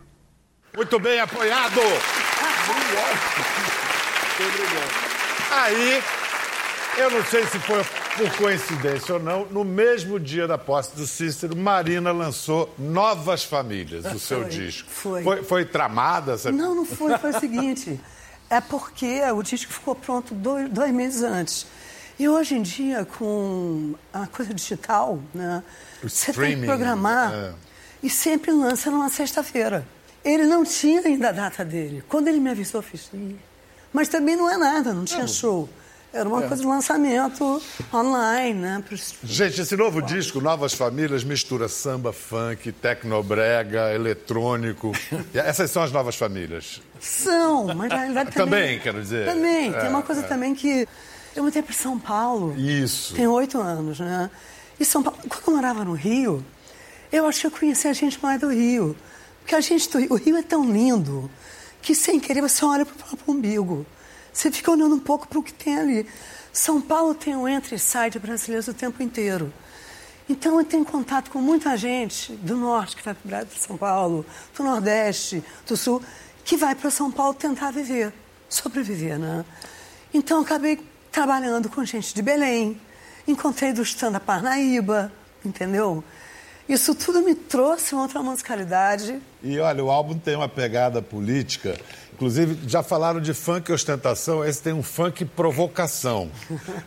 Muito 0.75 0.99
bem 0.99 1.19
apoiado! 1.19 1.81
Aí, 5.51 6.03
eu 6.97 7.09
não 7.09 7.23
sei 7.25 7.45
se 7.45 7.59
foi 7.59 7.83
por 8.17 8.37
coincidência 8.37 9.15
ou 9.15 9.19
não, 9.19 9.45
no 9.45 9.63
mesmo 9.63 10.19
dia 10.19 10.47
da 10.47 10.57
posse 10.57 10.95
do 10.95 11.07
Cícero, 11.07 11.55
Marina 11.55 12.11
lançou 12.11 12.73
Novas 12.77 13.43
Famílias, 13.43 14.05
o 14.05 14.19
seu 14.19 14.41
Foi, 14.41 14.49
disco. 14.49 14.89
foi. 14.89 15.23
Foi, 15.23 15.43
foi 15.43 15.65
tramada? 15.65 16.33
Essa... 16.33 16.51
Não, 16.51 16.75
não 16.75 16.85
foi. 16.85 17.17
Foi 17.17 17.31
o 17.31 17.39
seguinte. 17.39 17.99
É 18.49 18.59
porque 18.59 19.21
o 19.33 19.41
disco 19.41 19.71
ficou 19.71 19.95
pronto 19.95 20.33
dois, 20.35 20.69
dois 20.69 20.91
meses 20.91 21.23
antes. 21.23 21.65
E 22.19 22.27
hoje 22.27 22.55
em 22.55 22.61
dia, 22.61 23.05
com 23.05 23.95
a 24.13 24.27
coisa 24.27 24.53
digital, 24.53 25.19
né? 25.33 25.63
O 26.03 26.09
Você 26.09 26.33
tem 26.33 26.59
que 26.59 26.65
programar 26.65 27.33
é. 27.33 27.53
e 28.03 28.09
sempre 28.09 28.51
lança 28.51 28.91
numa 28.91 29.09
sexta-feira. 29.09 29.87
Ele 30.23 30.43
não 30.43 30.63
tinha 30.63 31.01
ainda 31.01 31.29
a 31.29 31.31
data 31.31 31.65
dele. 31.65 32.03
Quando 32.07 32.27
ele 32.27 32.39
me 32.39 32.51
avisou, 32.51 32.79
eu 32.79 32.83
fiz. 32.83 33.09
Mas 33.91 34.07
também 34.07 34.35
não 34.35 34.49
é 34.49 34.57
nada, 34.57 34.93
não 34.93 35.05
tinha 35.05 35.25
show. 35.27 35.67
Era 36.13 36.27
uma 36.27 36.41
coisa 36.41 36.57
de 36.57 36.67
lançamento 36.67 37.61
online, 37.93 38.59
né? 38.59 38.83
pros- 38.85 39.15
Gente, 39.23 39.61
esse 39.61 39.77
novo 39.77 40.01
disco, 40.01 40.41
Novas 40.41 40.73
Famílias, 40.73 41.23
mistura 41.23 41.69
samba, 41.69 42.11
funk, 42.11 42.69
tecnobrega, 42.73 43.93
eletrônico. 43.93 44.91
Essas 45.33 45.71
são 45.71 45.81
as 45.83 45.91
novas 45.91 46.15
famílias. 46.15 46.81
São, 46.99 47.67
mas 47.73 47.89
na 47.89 47.95
realidade 47.97 48.31
também. 48.31 48.61
Também, 48.61 48.79
quero 48.79 49.01
dizer. 49.01 49.25
Também. 49.25 49.69
É, 49.73 49.79
tem 49.79 49.89
uma 49.89 50.01
coisa 50.03 50.23
também 50.23 50.53
que. 50.53 50.85
Eu 51.33 51.43
mudei 51.43 51.61
para 51.61 51.73
São 51.73 51.97
Paulo. 51.97 52.53
Isso. 52.59 53.13
Tem 53.15 53.25
oito 53.25 53.57
anos, 53.61 53.99
né? 54.01 54.29
E 54.77 54.83
São 54.83 55.01
Paulo, 55.01 55.17
quando 55.29 55.47
eu 55.47 55.53
morava 55.55 55.85
no 55.85 55.93
Rio, 55.93 56.43
eu 57.09 57.25
acho 57.25 57.39
que 57.41 57.47
eu 57.47 57.51
conhecia 57.51 57.89
a 57.89 57.93
gente 57.93 58.19
mais 58.21 58.39
do 58.41 58.49
Rio. 58.49 58.97
Porque 59.39 59.55
a 59.55 59.61
gente 59.61 59.89
do 59.89 59.97
Rio, 59.97 60.11
o 60.11 60.15
Rio 60.15 60.35
é 60.35 60.43
tão 60.43 60.69
lindo 60.69 61.31
que 61.81 61.95
sem 61.95 62.19
querer 62.19 62.41
você 62.41 62.65
olha 62.65 62.85
para 62.85 62.93
o 62.93 62.97
próprio 62.97 63.33
umbigo. 63.33 63.85
Você 64.31 64.51
fica 64.51 64.71
olhando 64.71 64.95
um 64.95 64.99
pouco 64.99 65.27
para 65.27 65.39
o 65.39 65.43
que 65.43 65.53
tem 65.53 65.77
ali. 65.77 66.07
São 66.53 66.81
Paulo 66.81 67.13
tem 67.13 67.35
um 67.35 67.47
entre 67.47 67.75
e 67.75 67.79
sai 67.79 68.09
de 68.09 68.19
brasileiros 68.19 68.67
o 68.67 68.73
tempo 68.73 69.01
inteiro. 69.01 69.53
Então 70.29 70.57
eu 70.57 70.65
tenho 70.65 70.85
contato 70.85 71.29
com 71.29 71.39
muita 71.39 71.75
gente 71.75 72.33
do 72.33 72.55
norte 72.55 72.95
que 72.95 73.03
vai 73.03 73.13
para 73.13 73.45
São 73.57 73.77
Paulo, 73.77 74.25
do 74.55 74.63
nordeste, 74.63 75.43
do 75.67 75.75
sul, 75.75 76.01
que 76.45 76.55
vai 76.55 76.75
para 76.75 76.89
São 76.89 77.11
Paulo 77.11 77.33
tentar 77.33 77.71
viver, 77.71 78.13
sobreviver, 78.47 79.19
né? 79.19 79.43
Então 80.13 80.37
eu 80.37 80.43
acabei 80.43 80.79
trabalhando 81.11 81.69
com 81.69 81.83
gente 81.83 82.13
de 82.13 82.21
Belém, 82.21 82.79
encontrei 83.27 83.73
do 83.73 83.81
stand 83.81 84.19
Parnaíba, 84.19 85.11
entendeu? 85.43 86.03
Isso 86.67 86.95
tudo 86.95 87.21
me 87.21 87.35
trouxe 87.35 87.93
uma 87.93 88.03
outra 88.03 88.23
musicalidade. 88.23 89.21
E 89.43 89.59
olha, 89.59 89.83
o 89.83 89.91
álbum 89.91 90.17
tem 90.17 90.35
uma 90.35 90.47
pegada 90.47 91.01
política. 91.01 91.77
Inclusive, 92.21 92.69
já 92.69 92.83
falaram 92.83 93.19
de 93.19 93.33
funk 93.33 93.71
e 93.71 93.73
ostentação, 93.73 94.45
esse 94.45 94.61
tem 94.61 94.73
um 94.73 94.83
funk 94.83 95.25
provocação. 95.25 96.29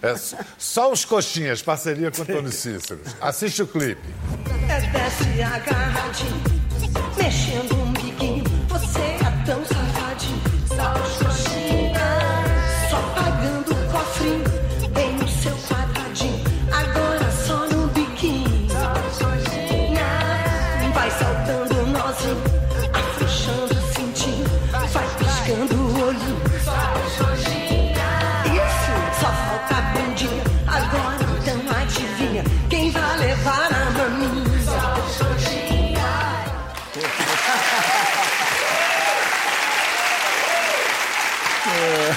É 0.00 0.14
só 0.56 0.92
os 0.92 1.04
coxinhas, 1.04 1.60
parceria 1.60 2.08
com 2.12 2.22
Antônio 2.22 2.52
Cícero. 2.52 3.00
Assiste 3.20 3.60
o 3.60 3.66
clipe. 3.66 4.00
Desce 4.92 5.42
agarradinho, 5.42 6.40
mexendo 7.16 7.74
um 7.74 7.92
biquinho. 7.94 8.44
Você 8.68 9.00
é 9.00 9.44
tão 9.44 9.64
safadinho, 9.64 10.40
só 10.68 11.24
coxinha. 11.24 11.53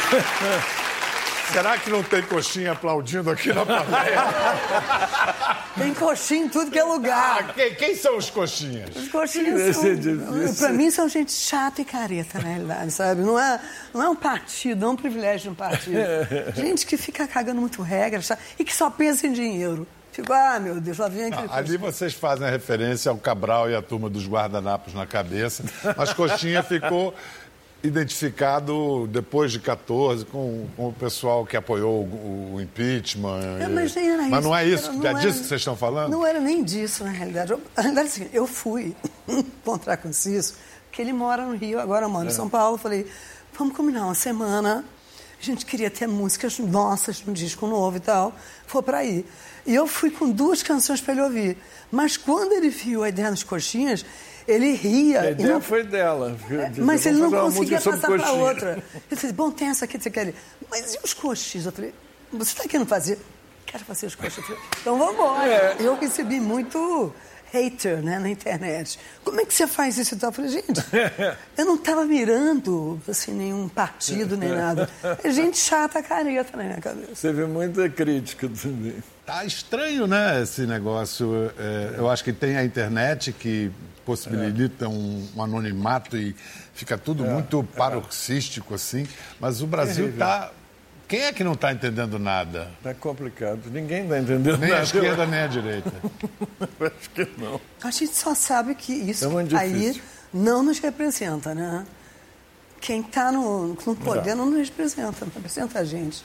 Será 1.52 1.78
que 1.78 1.90
não 1.90 2.04
tem 2.04 2.22
coxinha 2.24 2.74
aplaudindo 2.74 3.30
aqui 3.30 3.54
na 3.54 3.66
plateia? 3.66 4.20
Tem 5.78 5.94
coxinha 5.94 6.46
em 6.46 6.50
tudo 6.50 6.72
que 6.72 6.80
é 6.80 6.84
lugar. 6.84 7.46
Ah, 7.50 7.54
quem, 7.54 7.76
quem 7.76 7.96
são 7.96 8.18
os 8.18 8.30
coxinhas? 8.30 8.96
Os 8.96 9.08
coxinhas 9.10 9.76
são, 9.76 9.86
é 9.86 10.54
pra 10.58 10.74
mim 10.74 10.90
são 10.90 11.08
gente 11.08 11.32
chata 11.32 11.82
e 11.82 11.86
careta, 11.86 12.40
na 12.40 12.50
realidade, 12.50 12.92
sabe? 12.92 13.22
Não 13.22 13.40
é, 13.40 13.62
não 13.94 14.04
é 14.04 14.10
um 14.10 14.16
partido, 14.16 14.82
não 14.82 14.88
é 14.90 14.92
um 14.92 14.96
privilégio 14.96 15.44
de 15.44 15.50
um 15.50 15.56
partido. 15.56 15.98
Gente 16.56 16.86
que 16.86 16.98
fica 16.98 17.28
cagando 17.28 17.62
muito 17.62 17.82
regra 17.82 18.22
chata, 18.22 18.42
e 18.58 18.64
que 18.66 18.74
só 18.74 18.90
pensa 18.90 19.28
em 19.28 19.34
dinheiro. 19.34 19.88
Fico, 20.12 20.34
ah, 20.34 20.60
meu 20.60 20.82
Deus, 20.82 20.98
lá 20.98 21.08
vem 21.08 21.26
aquele... 21.26 21.48
Ah, 21.52 21.58
ali 21.58 21.78
vocês 21.78 22.14
fazem 22.16 22.48
a 22.48 22.50
referência 22.50 23.12
ao 23.12 23.18
Cabral 23.18 23.70
e 23.70 23.76
à 23.76 23.82
turma 23.84 24.10
dos 24.10 24.28
guardanapos 24.28 24.96
na 24.96 25.06
cabeça, 25.06 25.64
mas 25.96 26.12
Coxinha 26.12 26.64
ficou 26.64 27.14
identificado 27.84 29.08
depois 29.08 29.52
de 29.52 29.60
14 29.60 30.26
com, 30.26 30.68
com 30.76 30.90
o 30.90 30.94
pessoal 30.94 31.46
que 31.46 31.56
apoiou 31.56 32.04
o, 32.04 32.56
o 32.56 32.62
impeachment. 32.62 33.40
É, 33.60 33.68
mas 33.68 33.96
nem 33.96 34.10
era 34.10 34.24
Mas 34.24 34.44
não 34.44 34.56
é 34.56 34.66
isso? 34.66 34.92
É 34.92 35.08
era- 35.08 35.20
disso 35.20 35.42
que 35.42 35.48
vocês 35.48 35.62
estão 35.62 35.76
falando? 35.76 36.12
Não 36.12 36.26
era 36.26 36.40
nem 36.40 36.64
disso, 36.64 37.04
na 37.04 37.12
realidade. 37.12 37.52
Eu, 37.52 37.62
na 37.76 37.84
realidade, 37.84 38.08
assim, 38.08 38.30
eu 38.34 38.48
fui 38.48 38.96
encontrar 39.28 39.98
com 39.98 40.10
o 40.10 40.14
Cício, 40.14 40.56
porque 40.90 41.02
ele 41.02 41.14
mora 41.14 41.46
no 41.46 41.56
Rio, 41.56 41.80
agora 41.80 42.08
mora 42.08 42.28
em 42.28 42.32
São 42.32 42.50
Paulo. 42.50 42.78
Falei, 42.78 43.06
vamos 43.58 43.76
combinar 43.76 44.06
uma 44.06 44.16
semana. 44.16 44.84
A 45.40 45.46
gente 45.46 45.66
queria 45.68 45.92
ter 45.92 46.08
músicas 46.08 46.58
nossas, 46.58 47.24
um 47.28 47.32
disco 47.32 47.68
novo 47.68 47.98
e 47.98 48.00
tal. 48.00 48.34
Foi 48.66 48.82
para 48.82 48.98
aí. 49.00 49.24
E 49.68 49.76
eu 49.76 49.86
fui 49.86 50.10
com 50.10 50.32
duas 50.32 50.64
canções 50.64 51.00
para 51.00 51.14
ele 51.14 51.22
ouvir. 51.22 51.58
Mas 51.92 52.18
quando 52.18 52.54
ele 52.54 52.70
viu 52.70 53.04
a 53.04 53.10
ideia 53.10 53.30
das 53.30 53.44
coxinhas, 53.44 54.04
Ele 54.48 54.72
ria. 54.72 55.22
A 55.22 55.32
ideia 55.32 55.54
não- 55.54 55.62
foi 55.62 55.84
dela. 55.84 56.38
mas 56.78 57.06
ele 57.06 57.18
não 57.20 57.30
conseguia 57.30 57.82
passar 57.82 58.08
para 58.08 58.32
outra. 58.32 58.84
Eu 59.12 59.16
disse, 59.18 59.34
bom, 59.34 59.52
tem 59.52 59.68
essa 59.68 59.86
aqui, 59.86 60.00
você 60.02 60.10
quer? 60.10 60.34
Mas 60.70 60.96
e 60.96 61.00
os 61.04 61.14
coxinhos? 61.14 61.66
Eu 61.66 61.72
falei, 61.72 61.94
você 62.32 62.52
está 62.52 62.64
querendo 62.68 62.88
fazer? 62.88 63.20
Quero 63.66 63.84
fazer 63.84 64.06
os 64.06 64.16
coxinhos. 64.16 64.50
Eu 64.50 64.56
falei, 64.56 64.72
então 64.82 64.98
vamos 64.98 65.14
embora. 65.16 65.46
É. 65.48 65.76
Eu 65.80 65.96
recebi 66.00 66.40
muito 66.40 67.14
hater 67.52 68.02
né, 68.02 68.20
na 68.20 68.30
internet. 68.30 69.00
Como 69.24 69.40
é 69.42 69.46
que 69.46 69.54
você 69.54 69.68
faz 69.68 69.98
isso 69.98 70.16
e 70.16 70.18
tal? 70.18 70.30
Eu 70.30 70.34
falei, 70.34 70.52
gente, 70.52 70.82
eu 71.58 71.66
não 71.66 71.76
estava 71.76 72.06
mirando 72.06 73.02
assim, 73.08 73.32
nenhum 73.34 73.68
partido 73.68 74.38
nem 74.38 74.50
nada. 74.50 74.90
É 75.24 75.30
gente 75.30 75.58
chata, 75.58 76.02
careta 76.02 76.56
na 76.56 76.64
minha 76.64 76.82
cabeça. 76.82 77.16
Você 77.16 77.34
vê 77.34 77.46
muita 77.46 77.90
crítica 77.90 78.48
também. 78.50 78.96
Tá 79.28 79.44
estranho, 79.44 80.08
né, 80.08 80.42
esse 80.42 80.66
negócio. 80.66 81.52
É, 81.60 81.96
eu 81.98 82.10
acho 82.10 82.24
que 82.24 82.32
tem 82.32 82.56
a 82.56 82.64
internet 82.64 83.34
que 83.34 83.70
possibilita 84.06 84.88
um, 84.88 85.28
um 85.36 85.44
anonimato 85.44 86.16
e 86.16 86.34
fica 86.74 86.98
tudo 86.98 87.26
muito 87.26 87.62
paroxístico, 87.76 88.74
assim. 88.74 89.06
Mas 89.38 89.62
o 89.62 89.68
Brasil 89.68 90.14
tá. 90.18 90.50
Quem 91.10 91.24
é 91.24 91.34
que 91.34 91.44
não 91.44 91.54
está 91.54 91.74
entendendo 91.74 92.18
nada? 92.18 92.72
Tá 92.82 92.94
complicado. 92.94 93.70
Ninguém 93.70 94.04
está 94.04 94.18
entendendo 94.18 94.60
Nem 94.60 94.70
nada. 94.70 94.80
a 94.80 94.84
esquerda, 94.84 95.26
nem 95.26 95.40
a 95.42 95.48
direita. 95.48 95.92
Eu 96.80 96.88
acho 96.88 97.10
que 97.10 97.30
não. 97.38 97.60
A 97.84 97.92
gente 97.92 98.16
só 98.16 98.34
sabe 98.34 98.76
que 98.76 98.94
isso 98.94 99.26
É 99.26 99.58
aí 99.58 100.02
não 100.34 100.64
nos 100.64 100.80
representa, 100.80 101.54
né? 101.54 101.86
Quem 102.80 103.02
está 103.02 103.30
no, 103.30 103.78
no 103.86 103.96
poder 103.98 104.36
não 104.36 104.46
nos 104.46 104.70
representa, 104.70 105.26
não 105.26 105.34
representa 105.34 105.80
a 105.80 105.84
gente. 105.84 106.24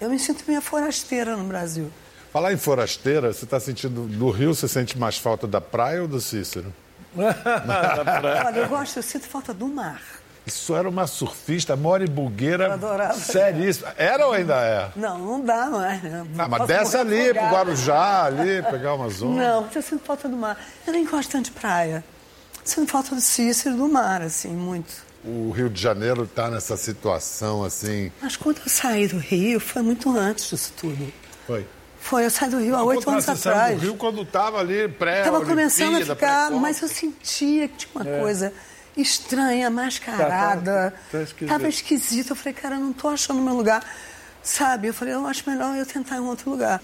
Eu 0.00 0.08
me 0.08 0.18
sinto 0.18 0.44
meio 0.48 0.62
forasteira 0.62 1.36
no 1.36 1.44
Brasil. 1.44 1.92
Falar 2.32 2.52
em 2.52 2.56
forasteira, 2.56 3.32
você 3.32 3.44
está 3.44 3.60
sentindo. 3.60 4.02
No 4.02 4.30
Rio, 4.30 4.54
você 4.54 4.66
sente 4.66 4.98
mais 4.98 5.18
falta 5.18 5.46
da 5.46 5.60
praia 5.60 6.00
ou 6.00 6.08
do 6.08 6.18
Cícero? 6.18 6.72
Olha, 7.14 8.58
eu 8.58 8.68
gosto, 8.68 8.96
eu 8.96 9.02
sinto 9.02 9.26
falta 9.26 9.52
do 9.52 9.68
mar. 9.68 10.00
Isso 10.46 10.74
era 10.74 10.88
uma 10.88 11.06
surfista, 11.06 11.76
Mori 11.76 12.06
Bugueira. 12.06 12.64
Eu 12.64 12.72
adorava. 12.72 13.14
Seríssima. 13.14 13.92
Era 13.96 14.26
ou 14.26 14.32
ainda 14.32 14.54
é? 14.54 14.90
Não, 14.96 15.18
não 15.18 15.44
dá, 15.44 15.66
não 15.66 15.84
é? 15.84 15.98
né? 15.98 16.26
Ah, 16.38 16.48
mas 16.48 16.66
desce 16.66 16.96
ali, 16.96 17.28
pro 17.34 17.42
afogada. 17.42 17.54
Guarujá, 17.54 18.24
ali, 18.24 18.62
pegar 18.62 18.94
uma 18.94 19.08
zona. 19.10 19.34
Não, 19.36 19.68
eu 19.72 19.82
sinto 19.82 20.02
falta 20.02 20.26
do 20.26 20.36
mar. 20.36 20.58
Eu 20.86 20.92
nem 20.94 21.04
gosto 21.04 21.30
tanto 21.30 21.44
de 21.44 21.50
praia. 21.52 22.02
Sinto 22.64 22.90
falta 22.90 23.14
do 23.14 23.20
Cícero 23.20 23.74
e 23.74 23.78
do 23.78 23.88
mar, 23.88 24.22
assim, 24.22 24.48
muito. 24.48 24.92
O 25.24 25.50
Rio 25.50 25.68
de 25.68 25.80
Janeiro 25.80 26.24
está 26.24 26.50
nessa 26.50 26.76
situação 26.76 27.62
assim. 27.62 28.10
Mas 28.20 28.36
quando 28.36 28.58
eu 28.58 28.68
saí 28.68 29.06
do 29.06 29.18
Rio, 29.18 29.60
foi 29.60 29.82
muito 29.82 30.10
antes 30.16 30.48
disso 30.48 30.72
tudo. 30.76 31.12
Foi. 31.46 31.64
Foi, 32.02 32.26
eu 32.26 32.30
saí 32.30 32.50
do 32.50 32.58
Rio 32.58 32.74
há 32.74 32.82
oito 32.82 33.08
anos 33.08 33.24
Você 33.24 33.36
saiu 33.36 33.54
atrás. 33.54 33.80
do 33.80 33.86
Rio 33.86 33.96
quando 33.96 34.22
estava 34.22 34.58
ali 34.58 34.88
pré 34.88 35.20
Estava 35.20 35.44
começando 35.44 35.96
a 35.96 36.04
ficar, 36.04 36.50
mas 36.50 36.82
eu 36.82 36.88
sentia 36.88 37.68
que 37.68 37.86
tinha 37.86 37.90
uma 37.94 38.04
coisa 38.20 38.52
estranha, 38.96 39.70
mascarada. 39.70 40.90
Tá, 40.90 40.90
tá, 40.90 40.96
tá 41.12 41.22
esquisito. 41.22 41.48
Tava 41.48 41.68
esquisito. 41.68 42.30
Eu 42.30 42.36
falei, 42.36 42.52
cara, 42.52 42.74
eu 42.74 42.80
não 42.80 42.92
tô 42.92 43.08
achando 43.08 43.40
meu 43.40 43.54
lugar. 43.54 43.84
Sabe? 44.42 44.88
Eu 44.88 44.94
falei, 44.94 45.14
eu 45.14 45.24
acho 45.26 45.48
melhor 45.48 45.76
eu 45.76 45.86
tentar 45.86 46.16
em 46.16 46.20
outro 46.20 46.50
lugar. 46.50 46.82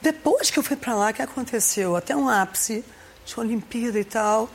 Depois 0.00 0.50
que 0.50 0.58
eu 0.58 0.62
fui 0.62 0.76
para 0.76 0.94
lá, 0.94 1.12
que 1.12 1.20
aconteceu 1.20 1.96
até 1.96 2.14
um 2.14 2.28
ápice 2.28 2.84
de 3.26 3.40
Olimpíada 3.40 3.98
e 3.98 4.04
tal, 4.04 4.48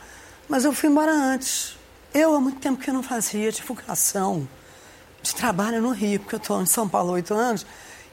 mas 0.48 0.64
eu 0.64 0.72
fui 0.72 0.90
embora 0.90 1.12
antes. 1.12 1.78
Eu, 2.14 2.34
há 2.34 2.40
muito 2.40 2.60
tempo 2.60 2.82
que 2.82 2.90
eu 2.90 2.94
não 2.94 3.04
fazia 3.04 3.52
divulgação 3.52 4.48
de 5.22 5.36
trabalho 5.36 5.82
no 5.82 5.92
Rio, 5.92 6.22
porque 6.22 6.36
eu 6.36 6.40
estou 6.40 6.62
em 6.62 6.66
São 6.66 6.88
Paulo 6.88 7.10
há 7.10 7.14
oito 7.16 7.34
anos, 7.34 7.66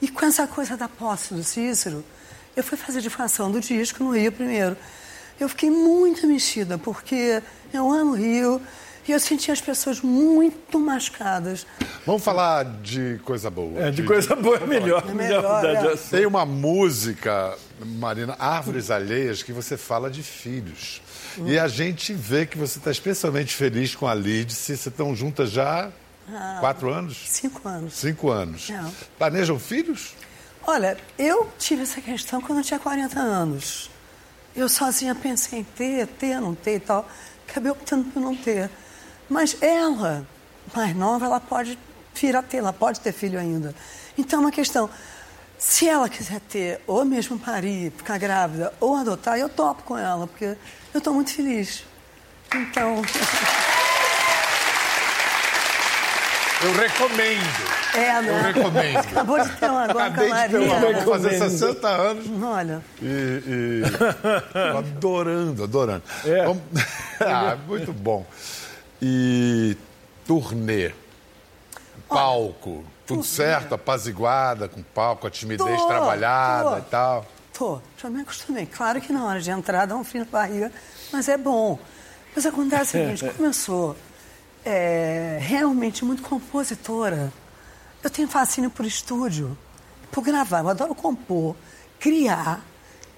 e 0.02 0.08
com 0.08 0.26
essa 0.26 0.48
coisa 0.48 0.76
da 0.76 0.88
posse 0.88 1.32
do 1.32 1.44
Cícero, 1.44 2.04
eu 2.56 2.64
fui 2.64 2.76
fazer 2.76 3.00
divulgação 3.00 3.52
do 3.52 3.60
disco 3.60 4.02
no 4.02 4.10
Rio 4.10 4.32
primeiro. 4.32 4.76
Eu 5.38 5.48
fiquei 5.48 5.70
muito 5.70 6.26
mexida, 6.26 6.76
porque 6.76 7.40
eu 7.72 7.88
amo 7.90 8.10
o 8.10 8.14
Rio 8.16 8.60
e 9.06 9.12
eu 9.12 9.20
senti 9.20 9.52
as 9.52 9.60
pessoas 9.60 10.00
muito 10.00 10.78
machucadas. 10.80 11.64
Vamos 12.04 12.24
falar 12.24 12.64
de 12.82 13.20
coisa 13.24 13.48
boa. 13.48 13.78
É, 13.80 13.90
de 13.92 14.02
coisa 14.02 14.34
boa 14.34 14.56
é 14.56 14.66
melhor. 14.66 15.04
É 15.08 15.14
melhor, 15.14 15.60
de 15.60 15.66
é. 15.68 15.92
assunto. 15.92 16.10
Tem 16.10 16.26
uma 16.26 16.44
música, 16.44 17.56
Marina, 17.80 18.34
Árvores 18.40 18.90
Alheias, 18.90 19.40
que 19.44 19.52
você 19.52 19.76
fala 19.76 20.10
de 20.10 20.24
filhos. 20.24 21.00
E 21.46 21.56
a 21.56 21.68
gente 21.68 22.12
vê 22.12 22.44
que 22.44 22.58
você 22.58 22.78
está 22.78 22.90
especialmente 22.90 23.54
feliz 23.54 23.94
com 23.94 24.08
a 24.08 24.14
Lídice. 24.14 24.62
Vocês 24.62 24.84
estão 24.84 25.14
juntas 25.14 25.50
já 25.50 25.92
há 26.28 26.58
quatro 26.60 26.92
anos? 26.92 27.28
Cinco 27.28 27.68
anos. 27.68 27.94
Cinco 27.94 28.30
anos. 28.30 28.68
Não. 28.68 28.92
Planejam 29.18 29.58
filhos? 29.58 30.14
Olha, 30.66 30.96
eu 31.18 31.50
tive 31.58 31.82
essa 31.82 32.00
questão 32.00 32.40
quando 32.40 32.58
eu 32.58 32.64
tinha 32.64 32.78
40 32.78 33.18
anos. 33.18 33.90
Eu 34.54 34.68
sozinha 34.68 35.14
pensei 35.14 35.60
em 35.60 35.64
ter, 35.64 36.06
ter, 36.06 36.40
não 36.40 36.54
ter 36.54 36.76
e 36.76 36.80
tal. 36.80 37.08
Acabei 37.48 37.72
optando 37.72 38.04
por 38.10 38.20
não 38.20 38.36
ter. 38.36 38.70
Mas 39.28 39.56
ela, 39.60 40.26
mais 40.74 40.94
nova, 40.94 41.24
ela 41.24 41.40
pode 41.40 41.78
vir 42.14 42.36
a 42.36 42.42
ter, 42.42 42.58
ela 42.58 42.72
pode 42.72 43.00
ter 43.00 43.12
filho 43.12 43.38
ainda. 43.38 43.74
Então 44.16 44.40
é 44.40 44.42
uma 44.42 44.52
questão. 44.52 44.88
Se 45.58 45.88
ela 45.88 46.08
quiser 46.08 46.40
ter, 46.40 46.80
ou 46.86 47.04
mesmo 47.04 47.38
parir, 47.38 47.92
ficar 47.92 48.18
grávida, 48.18 48.72
ou 48.80 48.96
adotar, 48.96 49.38
eu 49.38 49.48
topo 49.48 49.84
com 49.84 49.96
ela, 49.96 50.26
porque 50.26 50.56
eu 50.92 50.98
estou 50.98 51.14
muito 51.14 51.32
feliz. 51.32 51.84
Então, 52.54 53.00
Eu 56.64 56.72
recomendo. 56.72 57.42
é, 57.94 58.22
né? 58.22 58.28
Eu 58.28 58.42
recomendo. 58.52 58.96
Acabou 58.98 59.40
de 59.40 59.50
ter 59.56 59.70
uma 59.70 59.82
agora 59.84 59.92
com 59.92 59.98
a 59.98 60.06
Acabei 60.24 60.32
de 60.32 60.48
ter 60.48 60.58
uma, 60.58 60.92
vou 61.02 61.12
fazer 61.14 61.38
60 61.38 61.88
anos. 61.88 62.26
Olha, 62.42 62.82
E, 63.00 63.04
e- 63.04 63.82
adorando, 64.78 65.64
adorando. 65.64 66.02
É. 66.24 66.44
Vamos- 66.44 66.62
ah, 67.20 67.56
muito 67.66 67.92
bom. 67.92 68.24
E 69.00 69.76
turnê, 70.24 70.92
palco, 72.08 72.84
tudo 73.06 73.24
certo, 73.24 73.74
apaziguada 73.74 74.68
com 74.68 74.82
palco, 74.82 75.26
a 75.26 75.30
timidez 75.30 75.80
Tô, 75.80 75.86
trabalhada 75.88 76.70
tô. 76.70 76.78
e 76.78 76.82
tal. 76.82 77.26
Tô, 77.58 77.80
já 78.00 78.08
me 78.08 78.20
acostumei. 78.22 78.66
Claro 78.66 79.00
que 79.00 79.12
na 79.12 79.24
hora 79.24 79.40
de 79.40 79.50
entrar 79.50 79.86
dá 79.86 79.96
um 79.96 80.04
frio 80.04 80.24
na 80.24 80.30
barriga, 80.30 80.70
mas 81.12 81.28
é 81.28 81.36
bom. 81.36 81.78
Mas 82.36 82.46
acontece 82.46 82.96
o 82.96 83.16
seguinte, 83.16 83.54
sou 83.54 83.96
é, 84.64 85.38
realmente 85.40 86.04
muito 86.04 86.22
compositora, 86.22 87.32
eu 88.02 88.10
tenho 88.10 88.28
fascínio 88.28 88.70
por 88.70 88.84
estúdio, 88.84 89.56
por 90.10 90.22
gravar. 90.22 90.60
Eu 90.60 90.68
adoro 90.68 90.94
compor, 90.94 91.56
criar, 91.98 92.64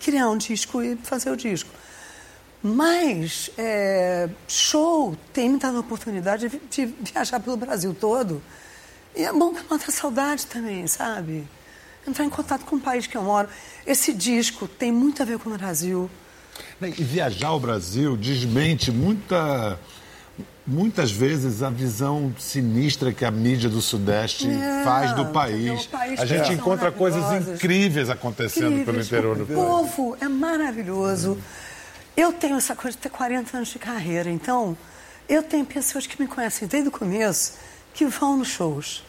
criar 0.00 0.28
um 0.28 0.36
disco 0.36 0.82
e 0.82 0.96
fazer 0.96 1.30
o 1.30 1.36
disco. 1.36 1.70
Mas 2.62 3.50
é, 3.58 4.28
show 4.48 5.16
tem 5.32 5.50
me 5.50 5.58
dado 5.58 5.76
a 5.76 5.80
oportunidade 5.80 6.48
de, 6.70 6.86
viajar 6.86 7.40
pelo 7.40 7.56
Brasil 7.56 7.94
todo. 7.98 8.42
E 9.14 9.22
é 9.22 9.32
bom 9.32 9.52
para 9.52 9.62
matar 9.70 9.92
saudade 9.92 10.46
também, 10.46 10.86
sabe? 10.86 11.46
Entrar 12.06 12.24
em 12.24 12.30
contato 12.30 12.64
com 12.64 12.76
o 12.76 12.80
país 12.80 13.06
que 13.06 13.16
eu 13.16 13.22
moro. 13.22 13.48
Esse 13.86 14.12
disco 14.12 14.66
tem 14.66 14.90
muito 14.90 15.22
a 15.22 15.26
ver 15.26 15.38
com 15.38 15.50
o 15.50 15.58
Brasil. 15.58 16.10
E 16.80 16.90
viajar 17.04 17.48
ao 17.48 17.60
Brasil 17.60 18.16
desmente 18.16 18.90
muita, 18.90 19.78
muitas 20.66 21.10
vezes 21.10 21.62
a 21.62 21.68
visão 21.70 22.34
sinistra 22.38 23.12
que 23.12 23.24
a 23.24 23.30
mídia 23.30 23.68
do 23.68 23.80
Sudeste 23.82 24.48
É, 24.50 24.82
faz 24.84 25.12
do 25.12 25.26
país. 25.26 25.84
O 25.84 25.88
país 25.88 26.20
a 26.20 26.24
gente 26.26 26.52
encontra 26.52 26.90
coisas 26.90 27.48
incríveis 27.48 28.08
acontecendo 28.10 28.68
pelo 28.70 28.80
Incríveis. 28.80 29.06
interior 29.06 29.36
do 29.36 29.42
O 29.44 29.46
país. 29.46 29.58
povo 29.58 30.16
é 30.20 30.28
maravilhoso. 30.28 31.38
Eu 32.16 32.32
tenho 32.32 32.56
essa 32.56 32.74
coisa 32.76 32.96
de 32.96 33.02
ter 33.02 33.08
40 33.10 33.56
anos 33.56 33.68
de 33.68 33.78
carreira, 33.78 34.30
então 34.30 34.76
eu 35.28 35.42
tenho 35.42 35.64
pessoas 35.66 36.06
que 36.06 36.20
me 36.20 36.28
conhecem 36.28 36.66
desde 36.68 36.88
o 36.88 36.92
começo 36.92 37.54
que 37.92 38.06
vão 38.06 38.36
nos 38.36 38.48
shows. 38.48 39.02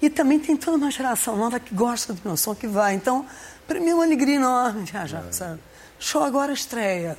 E 0.00 0.10
também 0.10 0.38
tem 0.40 0.56
toda 0.56 0.76
uma 0.76 0.90
geração 0.90 1.36
nova 1.36 1.60
que 1.60 1.72
gosta 1.74 2.12
do 2.12 2.20
meu 2.24 2.36
som, 2.36 2.54
que 2.54 2.66
vai. 2.66 2.94
Então, 2.94 3.24
para 3.68 3.78
mim 3.78 3.90
é 3.90 3.94
uma 3.94 4.04
alegria 4.04 4.34
enorme 4.34 4.82
viajar, 4.84 5.24
sabe? 5.30 5.60
Show 5.98 6.24
agora 6.24 6.52
estreia. 6.52 7.16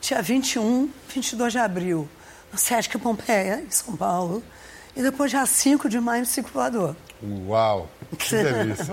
Dia 0.00 0.22
21, 0.22 0.88
22 1.12 1.52
de 1.52 1.58
abril, 1.58 2.08
no 2.52 2.58
Sesc 2.58 2.98
Pompeia, 2.98 3.62
em 3.66 3.70
São 3.70 3.96
Paulo. 3.96 4.42
E 4.96 5.02
depois, 5.02 5.30
dia 5.30 5.46
5 5.46 5.88
de 5.88 6.00
maio, 6.00 6.20
no 6.22 6.26
Ciclo 6.26 6.50
Voador. 6.52 6.96
Uau, 7.46 7.88
que 8.18 8.30
delícia. 8.42 8.86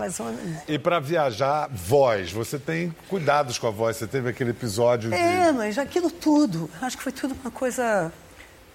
E 0.68 0.78
para 0.78 1.00
viajar, 1.00 1.70
voz. 1.72 2.32
Você 2.32 2.60
tem 2.60 2.94
cuidados 3.10 3.58
com 3.58 3.68
a 3.68 3.72
voz. 3.72 3.98
Você 3.98 4.06
teve 4.06 4.30
aquele 4.30 4.52
episódio 4.52 5.14
É, 5.14 5.48
de. 5.52 5.58
mas 5.58 5.78
aquilo 5.78 6.12
tudo, 6.12 6.70
acho 6.82 6.98
que 6.98 7.04
foi 7.04 7.12
tudo 7.12 7.36
uma 7.42 7.50
coisa. 7.52 8.12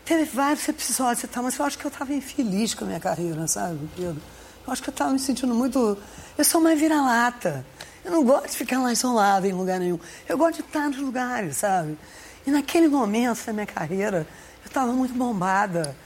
Teve 0.05 0.25
vários 0.25 0.67
episódios 0.69 1.23
e 1.23 1.29
tal, 1.29 1.45
mas 1.45 1.57
eu 1.59 1.65
acho 1.65 1.79
que 1.79 1.85
eu 1.85 1.91
estava 1.91 2.13
infeliz 2.13 2.75
com 2.75 2.85
a 2.85 2.89
minha 2.89 2.99
carreira, 3.01 3.47
sabe, 3.47 3.79
Pedro? 3.97 4.21
Eu 4.67 4.73
acho 4.73 4.83
que 4.83 4.89
eu 4.89 4.93
estava 4.93 5.13
me 5.13 5.19
sentindo 5.19 5.55
muito. 5.55 5.97
Eu 6.37 6.45
sou 6.45 6.61
uma 6.61 6.75
vira-lata. 6.75 7.65
Eu 8.05 8.11
não 8.11 8.25
gosto 8.25 8.49
de 8.51 8.57
ficar 8.57 8.81
lá 8.81 8.91
isolada 8.93 9.47
em 9.47 9.53
lugar 9.53 9.79
nenhum. 9.79 9.99
Eu 10.29 10.37
gosto 10.37 10.57
de 10.57 10.63
estar 10.63 10.89
nos 10.89 10.99
lugares, 10.99 11.59
sabe? 11.59 11.97
E 12.45 12.51
naquele 12.51 12.89
momento 12.89 13.45
da 13.47 13.53
minha 13.53 13.67
carreira, 13.67 14.27
eu 14.65 14.69
estava 14.69 14.93
muito 14.93 15.15
bombada 15.15 15.97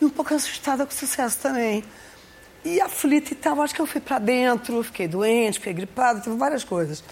e 0.00 0.04
um 0.04 0.10
pouco 0.10 0.34
assustada 0.34 0.84
com 0.84 0.92
o 0.92 0.94
sucesso 0.94 1.38
também. 1.38 1.84
E 2.64 2.80
aflita 2.80 3.32
e 3.32 3.36
tal, 3.36 3.60
acho 3.62 3.74
que 3.74 3.80
eu 3.80 3.86
fui 3.86 4.00
para 4.00 4.18
dentro, 4.18 4.82
fiquei 4.82 5.06
doente, 5.06 5.58
fiquei 5.58 5.72
gripada, 5.72 6.20
teve 6.20 6.36
várias 6.36 6.64
coisas. 6.64 7.02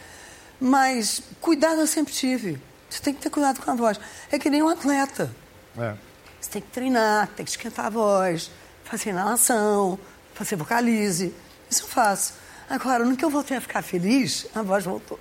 Mas 0.60 1.22
cuidado 1.40 1.80
eu 1.80 1.86
sempre 1.86 2.12
tive. 2.12 2.60
Você 2.88 3.00
tem 3.00 3.14
que 3.14 3.20
ter 3.20 3.30
cuidado 3.30 3.60
com 3.60 3.70
a 3.70 3.74
voz. 3.74 4.00
É 4.30 4.38
que 4.38 4.50
nem 4.50 4.62
um 4.62 4.68
atleta. 4.68 5.30
É. 5.78 5.94
Você 6.40 6.50
tem 6.50 6.62
que 6.62 6.68
treinar, 6.68 7.28
tem 7.28 7.44
que 7.44 7.50
esquentar 7.50 7.86
a 7.86 7.90
voz, 7.90 8.50
fazer 8.84 9.10
inalação, 9.10 9.98
fazer 10.34 10.56
vocalize. 10.56 11.34
Isso 11.70 11.84
eu 11.84 11.88
faço. 11.88 12.34
Agora, 12.68 13.04
no 13.04 13.16
que 13.16 13.24
eu 13.24 13.30
voltei 13.30 13.56
a 13.56 13.60
ficar 13.60 13.82
feliz, 13.82 14.46
a 14.54 14.62
voz 14.62 14.84
voltou. 14.84 15.18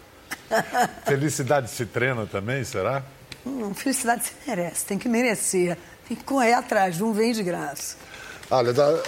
Felicidade 1.06 1.70
se 1.70 1.86
treina 1.86 2.26
também, 2.26 2.64
será? 2.64 3.04
Hum, 3.46 3.74
felicidade 3.74 4.26
se 4.26 4.32
merece, 4.48 4.86
tem 4.86 4.98
que 4.98 5.10
merecer. 5.10 5.78
Tem 6.08 6.18
que 6.18 6.24
correr 6.24 6.54
atrás, 6.54 6.98
não 7.00 7.14
vem 7.14 7.32
de 7.32 7.44
graça. 7.44 7.96
Olha, 8.52 8.74
da- 8.74 9.00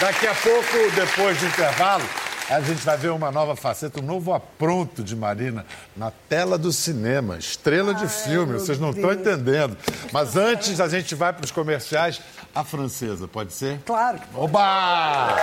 daqui 0.00 0.26
a 0.26 0.34
pouco, 0.34 0.90
depois 0.94 1.38
do 1.38 1.46
intervalo, 1.46 2.04
a 2.48 2.60
gente 2.60 2.84
vai 2.84 2.96
ver 2.96 3.10
uma 3.10 3.30
nova 3.30 3.56
faceta, 3.56 4.00
um 4.00 4.04
novo 4.04 4.32
apronto 4.32 5.02
de 5.02 5.16
Marina 5.16 5.66
na 5.96 6.10
tela 6.28 6.56
do 6.56 6.72
cinema, 6.72 7.36
estrela 7.38 7.92
de 7.94 8.06
filme. 8.08 8.54
Vocês 8.54 8.78
não 8.78 8.90
estão 8.90 9.12
entendendo. 9.12 9.76
Mas 10.12 10.36
antes, 10.36 10.80
a 10.80 10.88
gente 10.88 11.14
vai 11.14 11.32
para 11.32 11.44
os 11.44 11.50
comerciais. 11.50 12.20
A 12.54 12.64
francesa, 12.64 13.28
pode 13.28 13.52
ser? 13.52 13.78
Claro 13.84 14.18
Oba! 14.34 15.36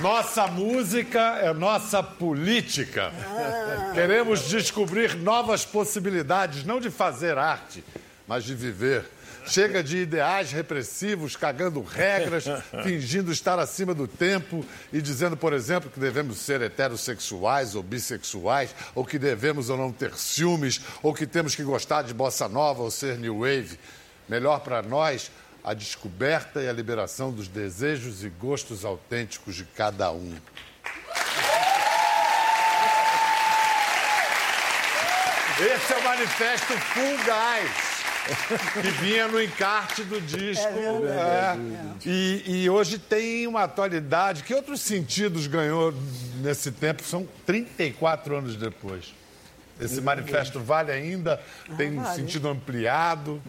Nossa 0.00 0.46
música 0.46 1.20
é 1.40 1.52
nossa 1.54 2.02
política. 2.02 3.12
Queremos 3.94 4.48
descobrir 4.48 5.14
novas 5.16 5.64
possibilidades, 5.64 6.64
não 6.64 6.80
de 6.80 6.90
fazer 6.90 7.38
arte, 7.38 7.84
mas 8.26 8.44
de 8.44 8.54
viver. 8.54 9.04
Chega 9.46 9.82
de 9.82 9.98
ideais 9.98 10.50
repressivos, 10.50 11.36
cagando 11.36 11.80
regras, 11.80 12.44
fingindo 12.82 13.30
estar 13.30 13.58
acima 13.60 13.94
do 13.94 14.08
tempo 14.08 14.66
e 14.92 15.00
dizendo, 15.00 15.36
por 15.36 15.52
exemplo, 15.52 15.88
que 15.88 16.00
devemos 16.00 16.38
ser 16.38 16.60
heterossexuais 16.62 17.76
ou 17.76 17.82
bissexuais, 17.82 18.74
ou 18.92 19.04
que 19.04 19.20
devemos 19.20 19.70
ou 19.70 19.76
não 19.76 19.92
ter 19.92 20.14
ciúmes, 20.14 20.80
ou 21.00 21.14
que 21.14 21.26
temos 21.26 21.54
que 21.54 21.62
gostar 21.62 22.02
de 22.02 22.12
bossa 22.12 22.48
nova 22.48 22.82
ou 22.82 22.90
ser 22.90 23.18
new 23.18 23.40
wave. 23.40 23.78
Melhor 24.28 24.58
para 24.60 24.82
nós 24.82 25.30
a 25.66 25.74
descoberta 25.74 26.62
e 26.62 26.68
a 26.68 26.72
liberação 26.72 27.32
dos 27.32 27.48
desejos 27.48 28.22
e 28.22 28.28
gostos 28.28 28.84
autênticos 28.84 29.56
de 29.56 29.64
cada 29.64 30.12
um. 30.12 30.32
Esse 35.58 35.92
é 35.92 35.96
o 35.96 36.04
manifesto 36.04 36.72
Full 36.72 37.16
Guys, 37.24 38.80
que 38.80 38.90
vinha 39.02 39.26
no 39.26 39.42
encarte 39.42 40.04
do 40.04 40.20
disco. 40.20 40.68
É. 41.08 41.58
E, 42.06 42.62
e 42.62 42.70
hoje 42.70 42.96
tem 42.96 43.48
uma 43.48 43.64
atualidade. 43.64 44.44
Que 44.44 44.54
outros 44.54 44.80
sentidos 44.80 45.48
ganhou 45.48 45.92
nesse 46.42 46.70
tempo? 46.70 47.02
São 47.02 47.26
34 47.44 48.36
anos 48.36 48.54
depois. 48.54 49.12
Esse 49.80 50.00
manifesto 50.00 50.60
vale 50.60 50.92
ainda? 50.92 51.40
Tem 51.76 51.98
um 51.98 52.02
vale. 52.02 52.14
sentido 52.14 52.48
ampliado? 52.48 53.42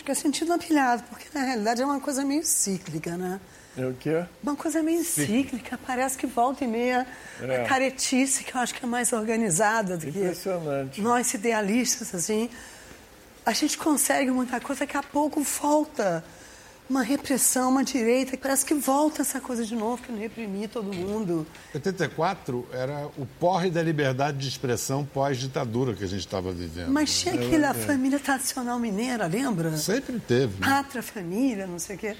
Acho 0.00 0.04
que 0.06 0.12
é 0.12 0.14
sentido 0.14 0.50
ampliado, 0.54 1.02
porque 1.10 1.26
na 1.34 1.44
realidade 1.44 1.82
é 1.82 1.84
uma 1.84 2.00
coisa 2.00 2.24
meio 2.24 2.42
cíclica, 2.42 3.18
né? 3.18 3.38
É 3.76 3.84
o 3.84 3.92
quê? 3.92 4.24
Uma 4.42 4.56
coisa 4.56 4.82
meio 4.82 5.04
cíclica, 5.04 5.78
parece 5.86 6.16
que 6.16 6.26
volta 6.26 6.64
e 6.64 6.66
meia 6.66 7.06
É. 7.42 7.56
a 7.62 7.64
caretice, 7.68 8.42
que 8.42 8.56
eu 8.56 8.60
acho 8.62 8.72
que 8.74 8.82
é 8.82 8.88
mais 8.88 9.12
organizada 9.12 9.98
do 9.98 10.10
que 10.10 10.18
Impressionante. 10.18 11.02
nós 11.02 11.34
idealistas, 11.34 12.14
assim. 12.14 12.48
A 13.44 13.52
gente 13.52 13.76
consegue 13.76 14.30
muita 14.30 14.58
coisa, 14.58 14.86
daqui 14.86 14.96
a 14.96 15.02
pouco 15.02 15.42
volta 15.42 16.24
uma 16.90 17.02
repressão, 17.02 17.70
uma 17.70 17.84
direita, 17.84 18.36
parece 18.36 18.66
que 18.66 18.74
volta 18.74 19.22
essa 19.22 19.40
coisa 19.40 19.64
de 19.64 19.76
novo, 19.76 20.02
que 20.02 20.10
não 20.10 20.18
reprimir 20.18 20.68
todo 20.68 20.92
mundo. 20.92 21.46
84 21.72 22.66
era 22.72 23.08
o 23.16 23.24
porre 23.38 23.70
da 23.70 23.80
liberdade 23.80 24.38
de 24.38 24.48
expressão 24.48 25.04
pós-ditadura 25.04 25.94
que 25.94 26.02
a 26.02 26.08
gente 26.08 26.20
estava 26.26 26.50
vivendo. 26.52 26.90
Mas 26.90 27.20
tinha 27.20 27.34
aquela 27.34 27.72
família 27.72 28.18
tradicional 28.18 28.78
mineira, 28.80 29.26
lembra? 29.28 29.76
Sempre 29.76 30.18
teve. 30.18 30.60
né? 30.60 30.66
Pátria, 30.66 31.02
família, 31.02 31.66
não 31.66 31.78
sei 31.78 31.94
o 31.94 31.98
quê. 31.98 32.16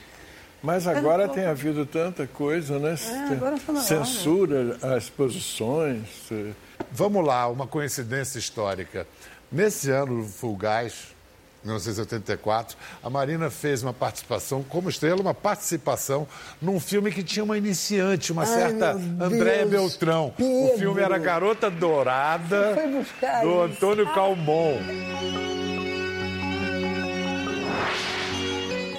Mas 0.63 0.87
agora 0.87 1.27
tem 1.29 1.47
havido 1.47 1.85
tanta 1.85 2.27
coisa, 2.27 2.79
né? 2.79 2.95
É, 3.09 3.33
agora 3.33 3.59
tá. 3.59 3.75
Censura 3.81 4.79
as 4.95 5.11
posições. 5.11 6.07
eh, 6.31 6.53
Vamos 6.93 7.27
lá, 7.27 7.49
uma 7.49 7.67
coincidência 7.67 8.39
histórica. 8.39 9.07
Nesse 9.51 9.91
ano, 9.91 10.23
Fulgaz, 10.25 11.09
1984, 11.63 12.77
a 13.03 13.11
Marina 13.11 13.51
fez 13.51 13.83
uma 13.83 13.93
participação, 13.93 14.63
como 14.63 14.89
estrela, 14.89 15.21
uma 15.21 15.35
participação 15.35 16.27
num 16.61 16.81
filme 16.81 17.11
que 17.13 17.23
tinha 17.23 17.45
uma 17.45 17.59
iniciante, 17.59 18.33
uma 18.33 18.47
certa 18.47 18.95
meu 18.95 19.27
Andréa 19.27 19.67
Beltrão. 19.67 20.29
O 20.29 20.33
Pedro. 20.33 20.79
filme 20.79 21.01
era 21.03 21.19
Garota 21.19 21.71
Dourada, 21.71 22.75
do 22.75 23.01
isso. 23.01 23.61
Antônio 23.61 24.13
Calmon. 24.15 24.79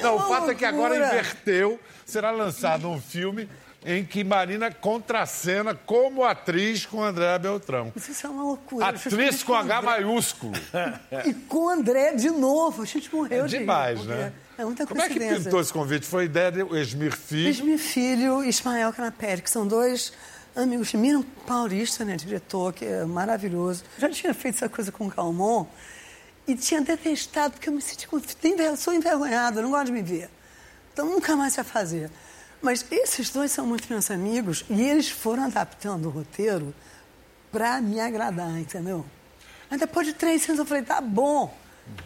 Não, 0.02 0.16
o 0.16 0.20
fato 0.28 0.50
é 0.50 0.56
que 0.56 0.66
agora 0.66 0.96
inverteu. 0.96 1.80
Será 2.06 2.32
lançado 2.32 2.90
um 2.90 3.00
filme 3.00 3.48
em 3.84 4.06
que 4.06 4.24
Marina 4.24 4.72
contracena 4.72 5.74
como 5.74 6.24
atriz 6.24 6.86
com 6.86 7.04
Andréa 7.04 7.40
Beltrão. 7.40 7.92
Isso 7.96 8.26
é 8.26 8.30
uma 8.30 8.44
loucura. 8.44 8.88
Atriz 8.88 9.42
com 9.44 9.54
H 9.54 9.82
maiúsculo. 9.82 10.54
E 11.26 11.34
com 11.34 11.70
André 11.70 12.14
de 12.14 12.30
novo. 12.30 12.84
A 12.84 12.86
gente 12.86 13.14
morreu 13.14 13.46
É 13.46 13.48
de 13.48 13.60
demais, 13.60 14.00
porque 14.00 14.14
né? 14.14 14.34
É 14.58 14.66
muita 14.66 14.86
Como 14.86 15.02
é 15.02 15.10
que 15.10 15.20
pintou 15.20 15.60
esse 15.60 15.74
convite? 15.74 16.06
Foi 16.06 16.26
ideia 16.26 16.52
de 16.52 16.62
Esmir 16.78 17.16
Filho. 17.16 17.50
Ismael 17.50 17.80
Filho 17.80 18.44
e 18.44 18.50
Ismael 18.50 18.94
Canapé, 18.94 19.38
que 19.38 19.50
são 19.50 19.68
dois 19.68 20.14
amigos 20.56 20.90
de 20.90 20.98
Miriam 20.98 21.24
Paulista, 21.48 22.06
né, 22.06 22.16
diretor, 22.16 22.74
que 22.74 22.86
é 22.86 23.06
maravilhoso. 23.06 23.84
Já 23.98 24.10
tinha 24.10 24.34
feito 24.34 24.56
essa 24.56 24.70
coisa 24.70 24.92
com 24.92 25.08
o 25.08 25.12
Calmon 25.12 25.66
e 26.48 26.56
tinha 26.56 26.82
detestado, 26.82 27.54
porque 27.54 27.70
eu 27.70 27.74
me 27.74 27.82
senti... 27.82 28.08
Sou 28.78 28.94
envergonhada, 28.94 29.62
não 29.62 29.72
gosto 29.72 29.88
de 29.88 29.92
me 29.94 30.04
ver. 30.04 30.30
Então 30.94 31.06
nunca 31.06 31.36
mais 31.36 31.56
vai 31.56 31.66
fazer. 31.66 32.12
Mas 32.62 32.86
esses 32.92 33.30
dois 33.30 33.52
são 33.52 33.66
muito 33.66 33.88
meus 33.90 34.12
amigos 34.12 34.64
e 34.70 34.82
eles 34.82 35.10
foram 35.10 35.46
adaptando 35.46 36.06
o 36.06 36.10
roteiro 36.10 36.74
para 37.52 37.82
me 37.82 38.00
agradar, 38.00 38.60
entendeu? 38.60 39.06
Mas 39.70 39.80
depois 39.80 40.06
de 40.06 40.14
três 40.14 40.46
anos 40.48 40.60
eu 40.60 40.66
falei, 40.66 40.84
tá 40.84 41.02
bom, 41.02 41.56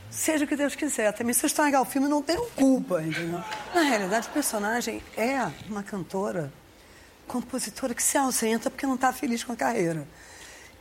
seja 0.10 0.46
o 0.46 0.48
que 0.48 0.56
Deus 0.56 0.76
quiser. 0.76 1.12
Também 1.14 1.34
se 1.34 1.44
eu 1.44 1.48
estragar 1.48 1.82
o 1.82 1.86
filme, 1.86 2.08
não 2.08 2.22
tenho 2.22 2.46
culpa, 2.52 3.02
entendeu? 3.02 3.44
Na 3.74 3.82
realidade, 3.82 4.28
o 4.28 4.32
personagem 4.32 5.04
é 5.18 5.40
uma 5.68 5.84
cantora, 5.84 6.52
compositora 7.28 7.94
que 7.94 8.04
se 8.04 8.18
ausenta 8.18 8.70
porque 8.70 8.86
não 8.86 8.96
está 8.96 9.12
feliz 9.12 9.44
com 9.44 9.52
a 9.52 9.56
carreira. 9.56 10.08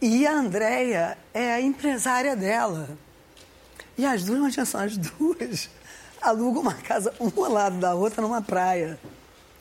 E 0.01 0.27
a 0.27 0.33
Andrea 0.33 1.19
é 1.33 1.53
a 1.53 1.61
empresária 1.61 2.37
dela. 2.37 2.97
E 3.97 4.05
as 4.05 4.25
duas, 4.25 4.39
imagina 4.39 4.67
só, 4.67 4.79
as 4.79 4.97
duas 4.97 5.69
alugam 6.21 6.63
uma 6.63 6.75
casa 6.75 7.13
uma 7.19 7.47
ao 7.47 7.53
lado 7.53 7.79
da 7.79 7.95
outra 7.95 8.23
numa 8.23 8.43
praia. 8.43 8.99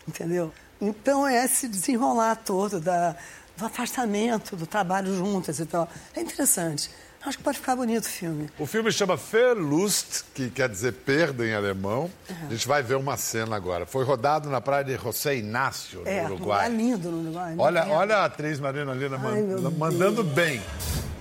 Entendeu? 0.08 0.52
Então 0.82 1.26
é 1.28 1.46
esse 1.46 1.68
desenrolar 1.68 2.36
todo 2.38 2.80
da, 2.80 3.16
do 3.58 3.66
afastamento, 3.66 4.56
do 4.56 4.66
trabalho 4.68 5.16
juntas 5.16 5.60
e 5.60 5.66
tal. 5.66 5.88
É 6.16 6.22
interessante. 6.22 6.90
Acho 7.26 7.38
que 7.38 7.44
pode 7.46 7.58
ficar 7.58 7.78
bonito 7.78 8.04
o 8.04 8.10
filme. 8.10 8.50
O 8.60 8.66
filme 8.66 8.92
chama 8.92 9.16
Verlust, 9.16 10.24
que 10.34 10.50
quer 10.50 10.68
dizer 10.68 10.92
perda 10.92 11.46
em 11.48 11.54
alemão. 11.54 12.12
A 12.30 12.52
gente 12.52 12.68
vai 12.68 12.84
ver 12.84 12.96
uma 12.96 13.16
cena 13.16 13.56
agora. 13.56 13.86
Foi 13.86 14.04
rodado 14.04 14.50
na 14.50 14.60
praia 14.60 14.84
de 14.84 14.98
José 14.98 15.38
Inácio, 15.38 16.02
no 16.02 16.08
É, 16.10 16.26
Uruguai. 16.26 16.66
é 16.66 16.70
lindo 16.70 17.10
no 17.10 17.22
Uruguai. 17.22 17.56
Olha, 17.58 17.84
Lindo. 17.84 17.94
olha 17.94 18.18
a 18.18 18.26
atriz 18.26 18.60
Marina 18.60 18.94
Lina 18.94 19.18
man- 19.18 19.32
Ai, 19.36 19.42
meu 19.42 19.72
mandando 19.72 20.22
bem. 20.22 20.62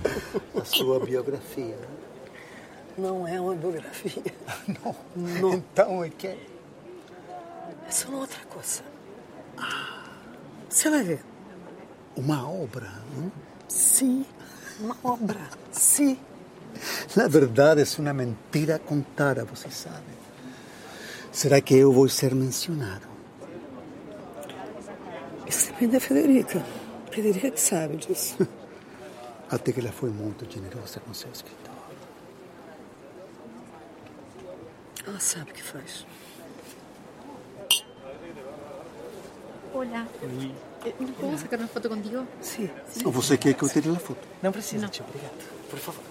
a 0.61 0.65
sua 0.65 0.99
biografia. 0.99 1.77
Não 2.97 3.25
é 3.25 3.39
uma 3.39 3.55
biografia. 3.55 4.23
Não. 4.67 5.53
Então 5.53 6.03
é 6.03 6.09
que 6.09 6.37
É 7.87 7.91
só 7.91 8.09
uma 8.09 8.19
outra 8.19 8.43
coisa. 8.45 8.83
Você 10.69 10.89
vai 10.89 11.03
ver. 11.03 11.23
uma 12.15 12.49
obra. 12.49 12.91
não? 13.15 13.31
Sim, 13.67 14.25
uma 14.79 14.97
obra. 15.03 15.39
Sim. 15.71 16.17
Na 17.15 17.27
verdade, 17.27 17.81
é 17.81 18.01
uma 18.01 18.13
mentira 18.13 18.79
contada, 18.79 19.45
você 19.45 19.69
sabe. 19.69 20.23
Será 21.31 21.61
que 21.61 21.75
eu 21.75 21.91
vou 21.91 22.09
ser 22.09 22.33
mencionado? 22.33 23.07
Isso 25.47 25.67
depende 25.67 25.93
da 25.93 25.99
Federica. 25.99 26.65
Federica 27.11 27.51
que 27.51 27.59
sabe 27.59 27.97
disso. 27.97 28.35
Até 29.49 29.71
que 29.71 29.79
ela 29.79 29.91
foi 29.91 30.09
muito 30.09 30.51
generosa 30.51 30.99
com 30.99 31.13
seu 31.13 31.29
escritor. 31.31 31.73
Ela 35.05 35.19
sabe 35.19 35.51
o 35.51 35.53
que 35.53 35.61
faz. 35.61 36.05
Hola. 39.73 40.05
Eh, 40.85 40.93
¿No 40.99 41.07
puedo 41.13 41.37
sacar 41.37 41.59
una 41.59 41.67
foto 41.67 41.89
contigo? 41.89 42.25
Sim. 42.41 42.69
Ou 43.05 43.11
você 43.11 43.37
quer 43.37 43.53
que 43.55 43.63
eu 43.63 43.69
tire 43.69 43.89
a 43.89 43.95
foto? 43.99 44.19
Não 44.41 44.51
precisa, 44.51 44.87
tio. 44.87 45.05
Obrigado. 45.07 45.43
Por 45.69 45.79
favor. 45.79 46.03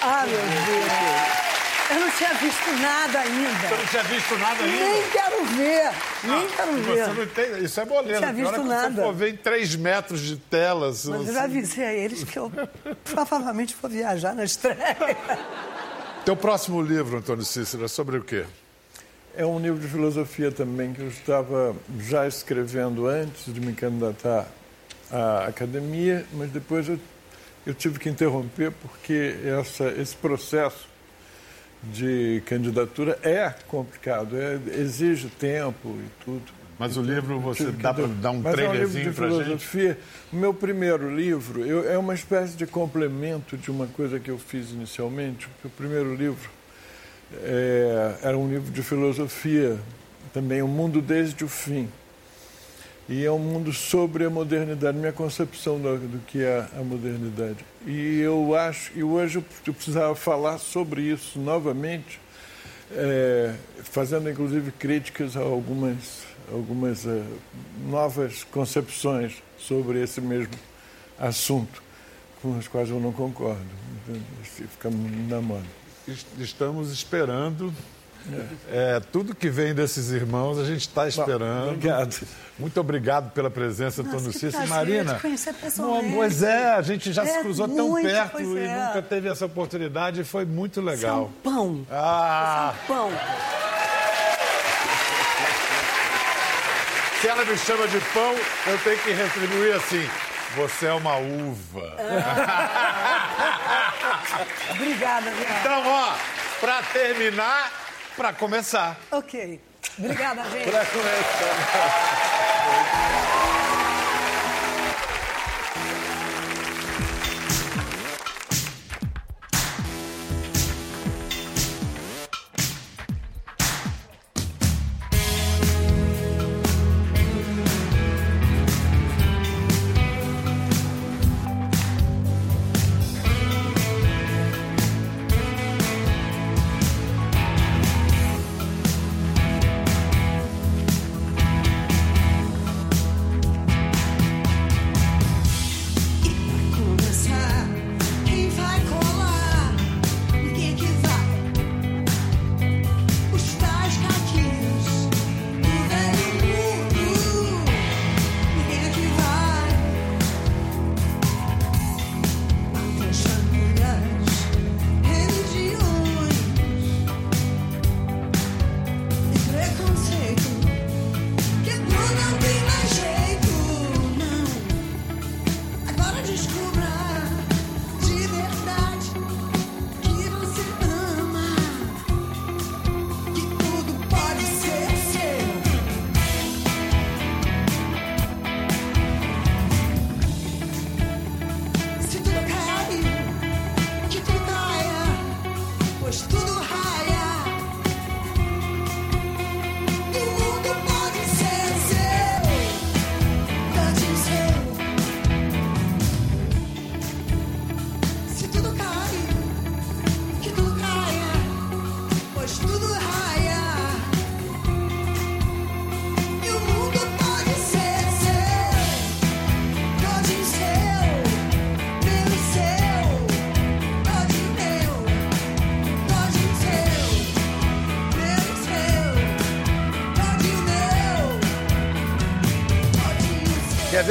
Ah, 0.00 0.24
meu 0.26 0.36
Deus. 0.38 1.52
Eu 1.90 2.00
não 2.00 2.10
tinha 2.12 2.32
visto 2.34 2.70
nada 2.80 3.20
ainda. 3.20 3.68
Você 3.68 3.76
não 3.76 3.86
tinha 3.86 4.02
visto 4.04 4.38
nada 4.38 4.64
ainda? 4.64 4.84
Nem 4.84 5.02
quero 5.10 5.44
ver. 5.44 5.92
Nem 6.24 6.48
quero 6.48 6.72
ver. 6.74 7.04
Você 7.04 7.20
não 7.20 7.26
tem, 7.26 7.64
isso 7.64 7.80
é 7.80 7.84
boleiro. 7.84 8.18
Tinha 8.18 8.32
Pior 8.34 8.48
é 8.48 8.50
visto 8.56 8.64
nada. 8.64 8.94
Você 8.94 9.02
for 9.02 9.14
ver 9.14 9.34
em 9.34 9.36
3 9.36 9.76
metros 9.76 10.20
de 10.20 10.36
tela. 10.36 10.86
Mas 10.88 11.04
eu 11.04 11.12
você- 11.18 11.32
já 11.34 11.42
avisei 11.44 11.84
a 11.84 11.92
eles 11.92 12.24
que 12.24 12.38
eu 12.38 12.50
provavelmente 13.04 13.76
vou 13.80 13.90
viajar 13.90 14.34
na 14.34 14.44
estreia. 14.44 14.96
Teu 16.24 16.36
próximo 16.36 16.80
livro, 16.80 17.18
Antônio 17.18 17.44
Cícero, 17.44 17.84
é 17.84 17.88
sobre 17.88 18.16
o 18.16 18.22
quê? 18.22 18.44
É 19.36 19.44
um 19.44 19.58
livro 19.58 19.80
de 19.80 19.88
filosofia 19.88 20.52
também 20.52 20.92
que 20.92 21.00
eu 21.00 21.08
estava 21.08 21.74
já 21.98 22.28
escrevendo 22.28 23.08
antes 23.08 23.52
de 23.52 23.60
me 23.60 23.72
candidatar 23.72 24.46
à 25.10 25.46
academia, 25.46 26.24
mas 26.32 26.50
depois 26.50 26.88
eu, 26.88 26.98
eu 27.66 27.74
tive 27.74 27.98
que 27.98 28.08
interromper 28.08 28.70
porque 28.70 29.34
essa, 29.44 29.88
esse 30.00 30.14
processo 30.14 30.86
de 31.82 32.40
candidatura 32.46 33.18
é 33.24 33.52
complicado, 33.66 34.36
é- 34.40 34.60
exige 34.78 35.28
tempo 35.28 35.88
e 35.88 36.24
tudo. 36.24 36.61
Mas 36.78 36.96
o 36.96 37.02
livro 37.02 37.38
você 37.38 37.66
que 37.66 37.72
dá 37.72 37.94
para 37.94 38.06
dar 38.06 38.30
um 38.32 38.38
Mas 38.40 38.46
é 38.46 38.48
um 38.50 38.52
trailerzinho 38.70 39.10
de 39.10 39.16
pra 39.16 39.28
gente? 39.28 39.42
filosofia. 39.44 39.98
O 40.32 40.36
meu 40.36 40.52
primeiro 40.54 41.14
livro 41.14 41.64
eu- 41.64 41.88
é 41.88 41.96
uma 41.98 42.14
espécie 42.14 42.56
de 42.56 42.66
complemento 42.66 43.56
de 43.56 43.70
uma 43.70 43.86
coisa 43.86 44.18
que 44.18 44.30
eu 44.30 44.38
fiz 44.38 44.70
inicialmente. 44.70 45.46
porque 45.48 45.68
O 45.68 45.70
primeiro 45.70 46.14
livro 46.14 46.50
É, 47.44 48.16
era 48.24 48.36
um 48.36 48.46
livro 48.46 48.70
de 48.70 48.82
filosofia, 48.82 49.78
também 50.34 50.60
O 50.60 50.68
Mundo 50.68 51.00
Desde 51.00 51.42
o 51.44 51.48
Fim. 51.48 51.88
E 53.08 53.24
é 53.24 53.30
um 53.32 53.38
mundo 53.38 53.72
sobre 53.72 54.24
a 54.26 54.30
modernidade, 54.30 54.98
minha 54.98 55.12
concepção 55.12 55.78
do, 55.80 55.96
do 55.96 56.18
que 56.26 56.42
é 56.42 56.66
a 56.78 56.82
modernidade. 56.82 57.64
E 57.86 58.20
eu 58.20 58.54
acho, 58.54 58.92
e 58.94 59.02
hoje 59.02 59.42
eu 59.66 59.72
precisava 59.72 60.14
falar 60.14 60.58
sobre 60.58 61.00
isso 61.02 61.38
novamente, 61.40 62.20
é, 62.94 63.54
fazendo 63.82 64.28
inclusive 64.30 64.70
críticas 64.72 65.34
a 65.34 65.40
algumas, 65.40 66.24
algumas 66.50 67.04
uh, 67.04 67.22
novas 67.88 68.44
concepções 68.44 69.42
sobre 69.58 70.02
esse 70.02 70.20
mesmo 70.20 70.54
assunto, 71.18 71.82
com 72.40 72.58
as 72.58 72.66
quais 72.68 72.88
eu 72.90 72.98
não 72.98 73.12
concordo. 73.12 73.60
Fica 74.42 74.90
na 74.90 75.40
moda. 75.40 75.64
Estamos 76.38 76.90
esperando 76.90 77.72
é, 78.70 79.00
tudo 79.00 79.34
que 79.34 79.48
vem 79.48 79.74
desses 79.74 80.10
irmãos 80.10 80.58
a 80.58 80.64
gente 80.64 80.82
está 80.82 81.08
esperando. 81.08 81.68
Obrigado. 81.72 82.26
Muito 82.58 82.78
obrigado 82.80 83.32
pela 83.32 83.50
presença, 83.50 84.02
Nossa, 84.02 84.16
Antônio 84.16 84.32
Cícero. 84.32 84.68
Marina. 84.68 85.18
pessoalmente. 85.60 86.14
Pois 86.14 86.42
é, 86.42 86.74
a 86.74 86.82
gente 86.82 87.12
já 87.12 87.24
É, 87.24 87.26
se 87.26 87.38
cruzou 87.40 87.66
tão 87.66 87.88
muito, 87.88 88.06
perto 88.06 88.32
pois 88.32 88.48
e 88.48 88.58
é. 88.58 88.86
nunca 88.86 89.02
teve 89.02 89.28
essa 89.28 89.46
oportunidade 89.46 90.20
e 90.20 90.24
foi 90.24 90.44
muito 90.44 90.80
legal. 90.80 91.32
Você 91.42 91.48
é 91.48 91.50
um 91.50 91.54
pão. 91.54 91.86
Ah, 91.90 92.74
Você 92.86 92.92
é 92.92 92.94
um 92.94 92.96
pão. 92.98 93.10
Se 97.22 97.28
ela 97.28 97.44
me 97.44 97.56
chama 97.56 97.86
de 97.86 98.00
pão, 98.12 98.34
eu 98.66 98.76
tenho 98.78 98.98
que 98.98 99.12
retribuir 99.12 99.76
assim. 99.76 100.10
Você 100.56 100.86
é 100.86 100.92
uma 100.92 101.18
uva. 101.18 101.96
Obrigada, 104.74 105.30
obrigada. 105.30 105.60
Então, 105.60 105.86
ó, 105.86 106.14
para 106.60 106.82
terminar, 106.82 107.70
para 108.16 108.32
começar. 108.32 108.96
Ok. 109.12 109.60
Obrigada, 109.98 110.42
gente. 110.50 110.64
Começar. 110.64 110.86
Começar, 112.64 113.31